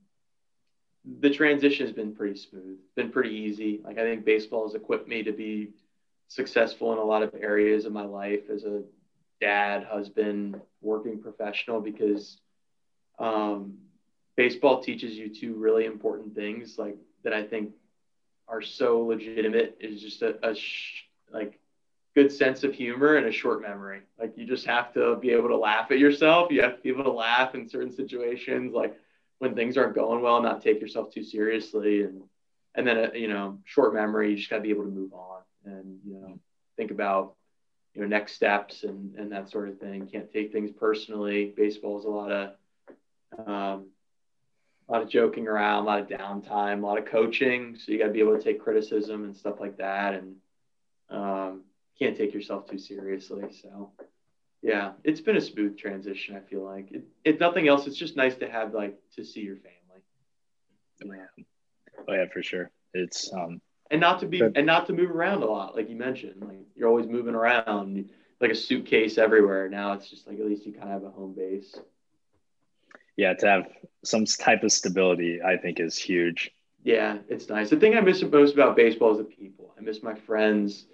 [1.20, 3.82] the transition has been pretty smooth, been pretty easy.
[3.84, 5.70] Like I think baseball has equipped me to be
[6.28, 8.82] successful in a lot of areas of my life as a
[9.40, 12.38] dad, husband, working professional because
[13.20, 13.78] um,
[14.36, 17.72] baseball teaches you two really important things like that I think
[18.48, 19.78] are so legitimate.
[19.80, 21.60] Is just a, a sh- like
[22.18, 24.02] good sense of humor and a short memory.
[24.20, 26.52] Like you just have to be able to laugh at yourself.
[26.52, 28.74] You have to be able to laugh in certain situations.
[28.74, 28.98] Like
[29.38, 32.24] when things aren't going well, not take yourself too seriously, and
[32.74, 34.32] and then a, uh, you know, short memory.
[34.32, 36.40] You just got to be able to move on and you know
[36.76, 37.36] think about
[37.94, 40.08] you know next steps and and that sort of thing.
[40.08, 41.54] Can't take things personally.
[41.56, 42.50] Baseball is a lot of
[43.46, 43.90] um,
[44.90, 47.78] a lot of joking around, a lot of downtime, a lot of coaching.
[47.78, 50.36] So you got to be able to take criticism and stuff like that, and
[51.12, 51.62] um,
[52.00, 53.44] can't take yourself too seriously.
[53.62, 53.92] So
[54.62, 56.36] yeah, it's been a smooth transition.
[56.36, 59.42] I feel like it, if nothing else, it's just nice to have like to see
[59.42, 60.04] your family.
[61.04, 61.44] Yeah.
[62.08, 62.72] Oh yeah, for sure.
[62.94, 65.90] It's um and not to be but, and not to move around a lot, like
[65.90, 66.42] you mentioned.
[66.42, 68.10] Like you're always moving around,
[68.42, 69.70] like a suitcase everywhere.
[69.70, 71.76] Now it's just like at least you kind of have a home base.
[73.16, 73.68] Yeah, to have
[74.04, 76.52] some type of stability, I think, is huge.
[76.84, 77.70] Yeah, it's nice.
[77.70, 79.74] The thing I miss the most about baseball is the people.
[79.78, 80.86] I miss my friends.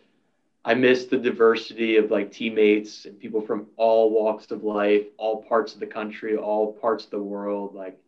[0.65, 5.43] I miss the diversity of like teammates and people from all walks of life, all
[5.43, 7.75] parts of the country, all parts of the world.
[7.75, 7.99] Like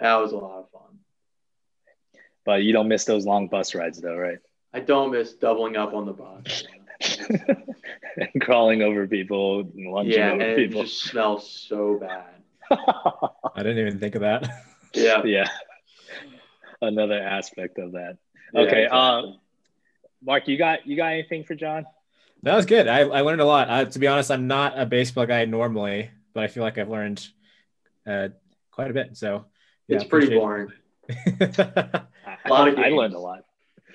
[0.00, 0.98] that was a lot of fun.
[2.44, 4.38] But you don't miss those long bus rides though, right?
[4.72, 6.64] I don't miss doubling up on the bus.
[8.16, 10.80] and crawling over people and lunging yeah, over and people.
[10.80, 12.24] it just smells so bad.
[12.70, 14.48] I didn't even think of that.
[14.94, 15.22] Yeah.
[15.24, 15.48] Yeah.
[16.82, 18.16] Another aspect of that.
[18.54, 18.84] Yeah, okay.
[18.84, 19.30] Exactly.
[19.30, 19.36] Uh,
[20.24, 21.84] Mark, you got you got anything for John?
[22.42, 22.88] That was good.
[22.88, 23.68] I, I learned a lot.
[23.68, 26.88] Uh, to be honest, I'm not a baseball guy normally, but I feel like I've
[26.88, 27.26] learned
[28.06, 28.28] uh,
[28.70, 29.16] quite a bit.
[29.16, 29.44] So
[29.88, 30.72] yeah, it's pretty boring.
[31.08, 32.06] a
[32.48, 32.86] lot of games.
[32.86, 33.44] I learned a lot.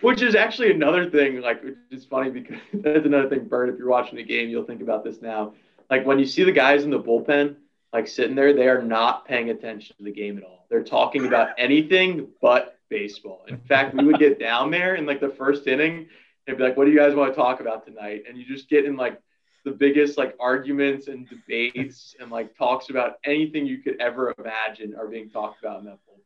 [0.01, 3.69] Which is actually another thing, like, it's funny because that's another thing, Bert.
[3.69, 5.53] If you're watching the game, you'll think about this now.
[5.89, 7.55] Like, when you see the guys in the bullpen,
[7.93, 10.65] like, sitting there, they are not paying attention to the game at all.
[10.69, 13.45] They're talking about anything but baseball.
[13.47, 16.07] In fact, we would get down there in like the first inning
[16.47, 18.23] and be like, what do you guys want to talk about tonight?
[18.27, 19.19] And you just get in like
[19.63, 24.95] the biggest like arguments and debates and like talks about anything you could ever imagine
[24.95, 26.25] are being talked about in that bullpen.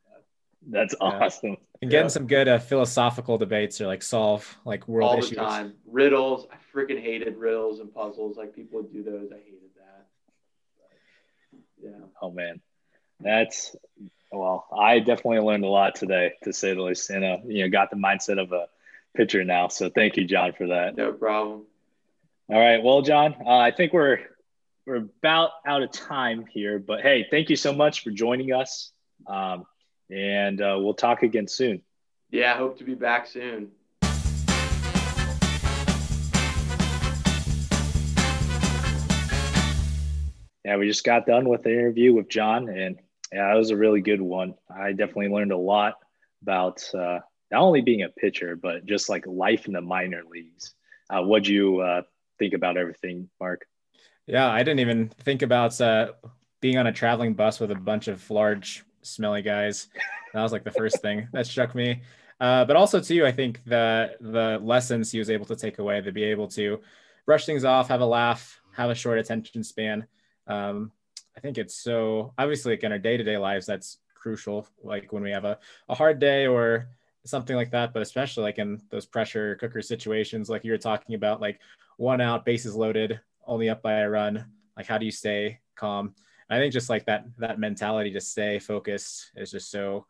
[0.68, 1.56] That's awesome.
[1.80, 2.08] And getting yeah.
[2.08, 5.30] some good uh, philosophical debates or like solve like world all issues.
[5.30, 5.74] the time.
[5.86, 6.46] Riddles.
[6.52, 8.36] I freaking hated riddles and puzzles.
[8.36, 9.30] Like people would do those.
[9.32, 10.06] I hated that.
[10.78, 12.06] But, yeah.
[12.20, 12.60] Oh man,
[13.20, 13.74] that's
[14.30, 14.66] well.
[14.78, 17.08] I definitely learned a lot today, to say the least.
[17.08, 18.66] And uh, you know, got the mindset of a
[19.16, 19.68] pitcher now.
[19.68, 20.96] So thank you, John, for that.
[20.96, 21.66] No problem.
[22.48, 22.82] All right.
[22.82, 24.18] Well, John, uh, I think we're
[24.86, 28.90] we're about out of time here, but hey, thank you so much for joining us,
[29.26, 29.64] um,
[30.10, 31.82] and uh, we'll talk again soon.
[32.30, 33.70] Yeah, I hope to be back soon.
[40.64, 42.98] Yeah, we just got done with the interview with John, and
[43.32, 44.54] yeah, it was a really good one.
[44.68, 45.94] I definitely learned a lot
[46.42, 50.74] about uh, not only being a pitcher, but just like life in the minor leagues.
[51.08, 52.02] Uh, what'd you uh,
[52.38, 53.66] think about everything, Mark?
[54.26, 56.12] Yeah, I didn't even think about uh,
[56.60, 59.88] being on a traveling bus with a bunch of large, smelly guys.
[60.32, 62.02] That was like the first thing that struck me.
[62.38, 66.00] Uh, but also too, I think the the lessons he was able to take away
[66.00, 66.80] to be able to
[67.26, 70.06] brush things off, have a laugh, have a short attention span.
[70.46, 70.92] Um,
[71.36, 74.68] I think it's so obviously like in our day to day lives that's crucial.
[74.82, 76.88] Like when we have a, a hard day or
[77.24, 77.92] something like that.
[77.92, 81.60] But especially like in those pressure cooker situations, like you were talking about, like
[81.96, 84.46] one out, bases loaded, only up by a run.
[84.76, 86.14] Like how do you stay calm?
[86.48, 90.06] And I think just like that that mentality to stay focused is just so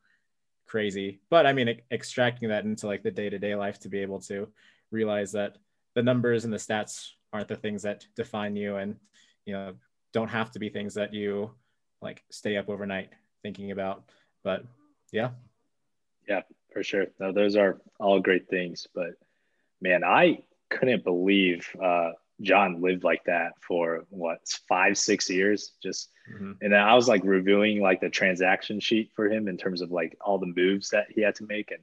[0.67, 1.21] crazy.
[1.31, 4.21] But I mean, extracting that into like the day to day life to be able
[4.21, 4.49] to
[4.91, 5.59] realize that
[5.95, 8.97] the numbers and the stats aren't the things that define you, and
[9.45, 9.75] you know
[10.13, 11.51] don't have to be things that you
[12.03, 13.11] like stay up overnight
[13.43, 14.05] thinking about.
[14.43, 14.65] But
[15.13, 15.31] yeah.
[16.29, 16.43] Yeah,
[16.73, 17.07] for sure.
[17.18, 18.87] No, those are all great things.
[18.95, 19.11] But
[19.81, 25.73] man, I couldn't believe uh, John lived like that for what five, six years.
[25.83, 26.53] Just mm-hmm.
[26.61, 29.91] and then I was like reviewing like the transaction sheet for him in terms of
[29.91, 31.83] like all the moves that he had to make and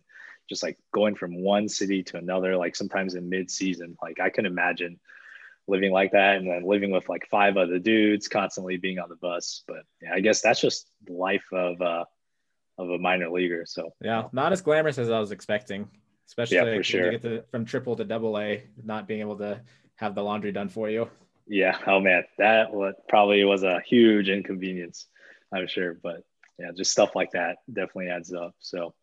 [0.50, 3.98] just like going from one city to another, like sometimes in mid season.
[4.02, 5.00] Like I can imagine
[5.68, 9.16] living like that and then living with like five other dudes, constantly being on the
[9.16, 9.64] bus.
[9.68, 12.06] But yeah, I guess that's just the life of uh
[12.78, 13.66] of a minor leaguer.
[13.66, 15.88] So yeah, not as glamorous as I was expecting.
[16.28, 17.12] Especially yeah, sure.
[17.12, 19.62] get to, from triple to double A, not being able to
[19.96, 21.10] have the laundry done for you.
[21.48, 21.78] Yeah.
[21.88, 25.06] Oh man, that what probably was a huge inconvenience,
[25.54, 25.94] I'm sure.
[25.94, 26.24] But
[26.60, 28.56] yeah, just stuff like that definitely adds up.
[28.60, 28.94] So,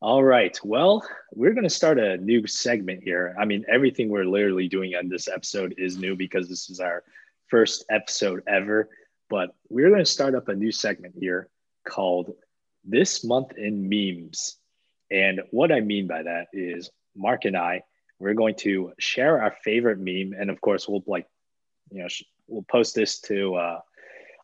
[0.00, 0.58] all right.
[0.64, 3.36] Well, we're going to start a new segment here.
[3.38, 7.02] I mean, everything we're literally doing on this episode is new because this is our
[7.48, 8.88] first episode ever.
[9.28, 11.48] But we're going to start up a new segment here
[11.86, 12.32] called
[12.86, 14.56] This Month in Memes.
[15.10, 17.82] And what I mean by that is Mark and I
[18.18, 21.26] we're going to share our favorite meme, and of course, we'll like,
[21.90, 22.08] you know,
[22.48, 23.80] we'll post this to uh,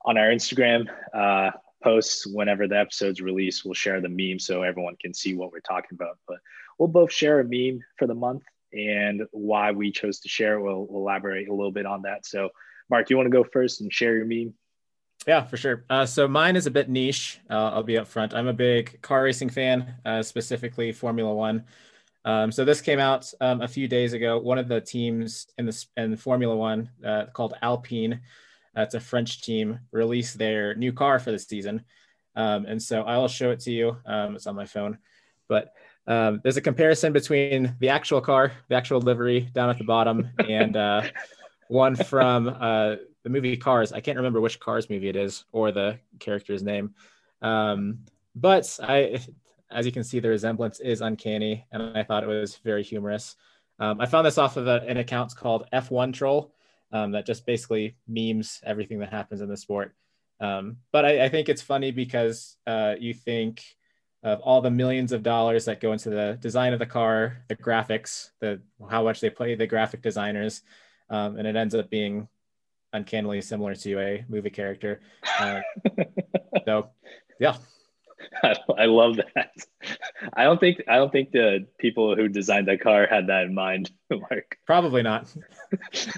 [0.04, 3.64] on our Instagram uh, posts whenever the episode's released.
[3.64, 6.18] We'll share the meme so everyone can see what we're talking about.
[6.28, 6.38] But
[6.78, 10.60] we'll both share a meme for the month, and why we chose to share.
[10.60, 12.26] We'll, we'll elaborate a little bit on that.
[12.26, 12.50] So,
[12.90, 14.54] Mark, you want to go first and share your meme?
[15.26, 15.84] Yeah, for sure.
[15.88, 17.40] Uh, so mine is a bit niche.
[17.48, 18.34] Uh, I'll be upfront.
[18.34, 21.64] I'm a big car racing fan, uh, specifically Formula One.
[22.24, 24.38] Um, so this came out um, a few days ago.
[24.38, 28.20] One of the teams in the in Formula One uh, called Alpine,
[28.76, 31.84] uh, it's a French team, released their new car for the season.
[32.34, 33.96] Um, and so I will show it to you.
[34.06, 34.98] Um, it's on my phone,
[35.48, 35.72] but
[36.06, 40.30] um, there's a comparison between the actual car, the actual livery down at the bottom,
[40.48, 41.02] and uh,
[41.68, 43.92] one from uh, the movie Cars.
[43.92, 46.94] I can't remember which Cars movie it is or the character's name.
[47.40, 48.00] Um,
[48.34, 49.20] but I
[49.72, 53.36] as you can see, the resemblance is uncanny, and I thought it was very humorous.
[53.78, 56.54] Um, I found this off of a, an account called F1 Troll
[56.92, 59.94] um, that just basically memes everything that happens in the sport.
[60.40, 63.64] Um, but I, I, think it's funny because uh, you think
[64.24, 67.54] of all the millions of dollars that go into the design of the car, the
[67.54, 68.60] graphics, the
[68.90, 70.62] how much they pay the graphic designers,
[71.10, 72.28] um, and it ends up being
[72.92, 75.00] uncannily similar to a movie character.
[75.38, 75.60] Uh,
[76.64, 76.90] so,
[77.40, 77.56] yeah.
[78.78, 79.50] I love that.
[80.34, 83.54] I don't think I don't think the people who designed that car had that in
[83.54, 84.58] mind, Mark.
[84.66, 85.32] Probably not.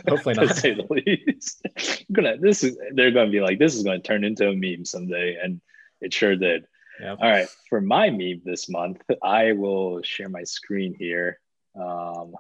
[0.09, 0.49] Hopefully not.
[0.49, 1.67] to say the least.
[2.13, 5.39] gonna this is they're gonna be like this is gonna turn into a meme someday,
[5.43, 5.61] and
[6.01, 6.67] it sure did.
[7.01, 7.19] Yep.
[7.21, 11.41] All right, for my meme this month, I will share my screen here.
[11.75, 12.35] Um,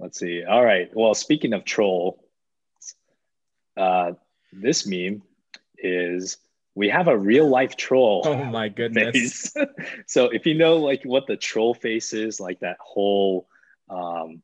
[0.00, 0.44] let's see.
[0.44, 0.90] All right.
[0.94, 2.25] Well, speaking of troll,
[3.76, 4.12] uh,
[4.52, 5.22] this meme
[5.78, 6.38] is
[6.74, 8.22] we have a real life troll.
[8.24, 9.54] Oh my goodness.
[10.06, 13.48] so if you know like what the troll face is, like that whole
[13.88, 14.42] um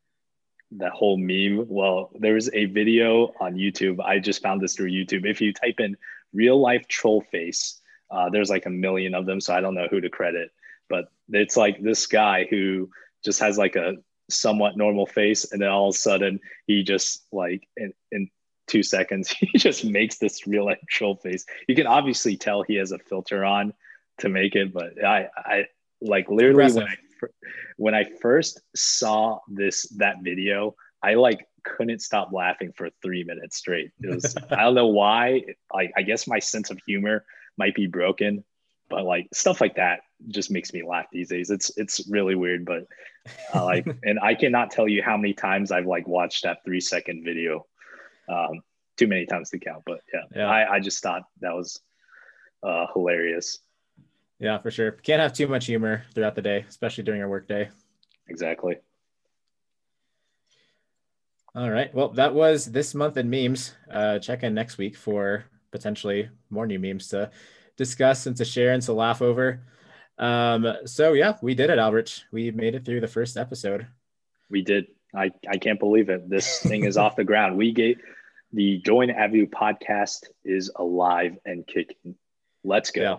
[0.77, 3.99] that whole meme, well, there's a video on YouTube.
[4.03, 5.29] I just found this through YouTube.
[5.29, 5.95] If you type in
[6.33, 7.79] real life troll face,
[8.09, 10.49] uh, there's like a million of them, so I don't know who to credit,
[10.89, 12.89] but it's like this guy who
[13.23, 13.97] just has like a
[14.29, 18.29] somewhat normal face, and then all of a sudden he just like in, in
[18.67, 21.45] two seconds, he just makes this real troll face.
[21.67, 23.73] You can obviously tell he has a filter on
[24.19, 25.65] to make it, but I, I
[26.01, 26.95] like literally when I
[27.77, 33.57] when I first saw this that video, I like couldn't stop laughing for three minutes
[33.57, 33.91] straight.
[34.01, 35.43] It was I don't know why.
[35.73, 37.25] Like I guess my sense of humor
[37.57, 38.43] might be broken,
[38.89, 41.49] but like stuff like that just makes me laugh these days.
[41.49, 42.85] It's it's really weird, but
[43.53, 46.81] uh, like, and I cannot tell you how many times I've like watched that three
[46.81, 47.65] second video
[48.29, 48.61] um,
[48.97, 49.83] too many times to count.
[49.85, 50.47] But yeah, yeah.
[50.47, 51.79] I, I just thought that was
[52.63, 53.59] uh, hilarious.
[54.39, 54.91] Yeah, for sure.
[54.91, 57.69] Can't have too much humor throughout the day, especially during your work day.
[58.27, 58.77] Exactly.
[61.55, 61.93] All right.
[61.93, 63.75] Well, that was this month in memes.
[63.91, 67.29] Uh, check in next week for potentially more new memes to
[67.77, 69.61] discuss and to share and to laugh over.
[70.17, 72.25] Um, so yeah, we did it, Albert.
[72.31, 73.87] We made it through the first episode.
[74.49, 74.87] We did.
[75.15, 76.29] I, I can't believe it.
[76.29, 77.57] This thing is off the ground.
[77.57, 77.97] We get
[78.51, 82.15] the Join Avenue podcast is alive and kicking.
[82.63, 83.01] Let's go.
[83.01, 83.17] Yeah,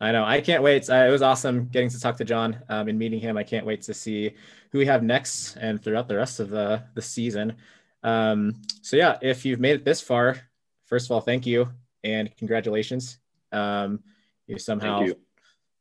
[0.00, 0.24] I know.
[0.24, 0.88] I can't wait.
[0.90, 3.36] Uh, it was awesome getting to talk to John um, and meeting him.
[3.36, 4.34] I can't wait to see
[4.70, 7.54] who we have next and throughout the rest of the, the season.
[8.02, 10.40] Um, so, yeah, if you've made it this far,
[10.86, 11.68] first of all, thank you
[12.02, 13.18] and congratulations.
[13.52, 14.00] Um,
[14.46, 15.16] you somehow you.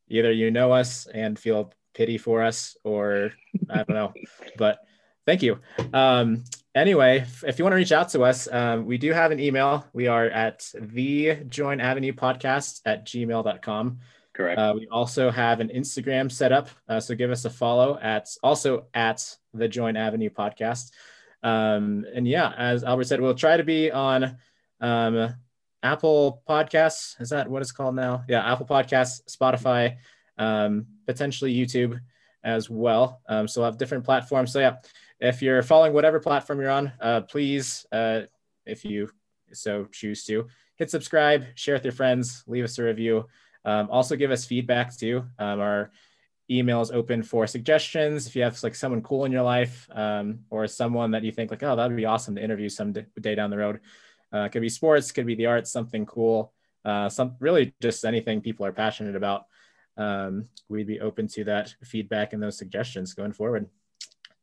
[0.08, 3.32] either you know us and feel pity for us or
[3.70, 4.14] I don't know,
[4.58, 4.80] but
[5.26, 5.60] Thank you.
[5.94, 6.44] Um,
[6.76, 9.86] anyway, if you want to reach out to us, um, we do have an email.
[9.94, 14.00] We are at the join avenue podcast at gmail.com.
[14.34, 14.58] Correct.
[14.60, 18.30] Uh, we also have an Instagram set up, uh, so give us a follow at
[18.42, 20.92] also at the Join Avenue Podcast.
[21.44, 24.38] Um, and yeah, as Albert said, we'll try to be on
[24.80, 25.36] um,
[25.84, 27.20] Apple Podcasts.
[27.20, 28.24] Is that what it's called now?
[28.30, 29.98] Yeah, Apple Podcasts, Spotify,
[30.38, 32.00] um, potentially YouTube
[32.44, 33.22] as well.
[33.28, 34.54] Um, so we'll have different platforms.
[34.54, 34.78] So yeah,
[35.22, 38.22] if you're following whatever platform you're on, uh, please, uh,
[38.66, 39.10] if you
[39.54, 40.48] so choose to,
[40.78, 43.28] hit subscribe, share with your friends, leave us a review.
[43.64, 45.24] Um, also give us feedback too.
[45.38, 45.92] Um, our
[46.50, 48.26] email is open for suggestions.
[48.26, 51.52] If you have like someone cool in your life um, or someone that you think
[51.52, 53.80] like, oh, that'd be awesome to interview some day down the road.
[54.34, 56.54] Uh, could be sports, could be the arts, something cool,
[56.84, 59.46] uh, some really just anything people are passionate about.
[59.98, 63.70] Um, we'd be open to that feedback and those suggestions going forward.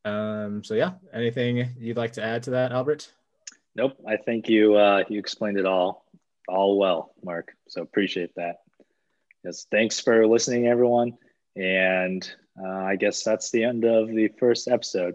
[0.05, 3.13] Um, so yeah, anything you'd like to add to that, Albert?
[3.75, 3.97] Nope.
[4.07, 6.05] I think you uh, you explained it all
[6.49, 7.53] all well, Mark.
[7.69, 8.57] So appreciate that.
[9.45, 11.17] Yes, thanks for listening, everyone.
[11.55, 12.29] And
[12.61, 15.15] uh, I guess that's the end of the first episode.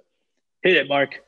[0.62, 1.20] Hit it, Mark.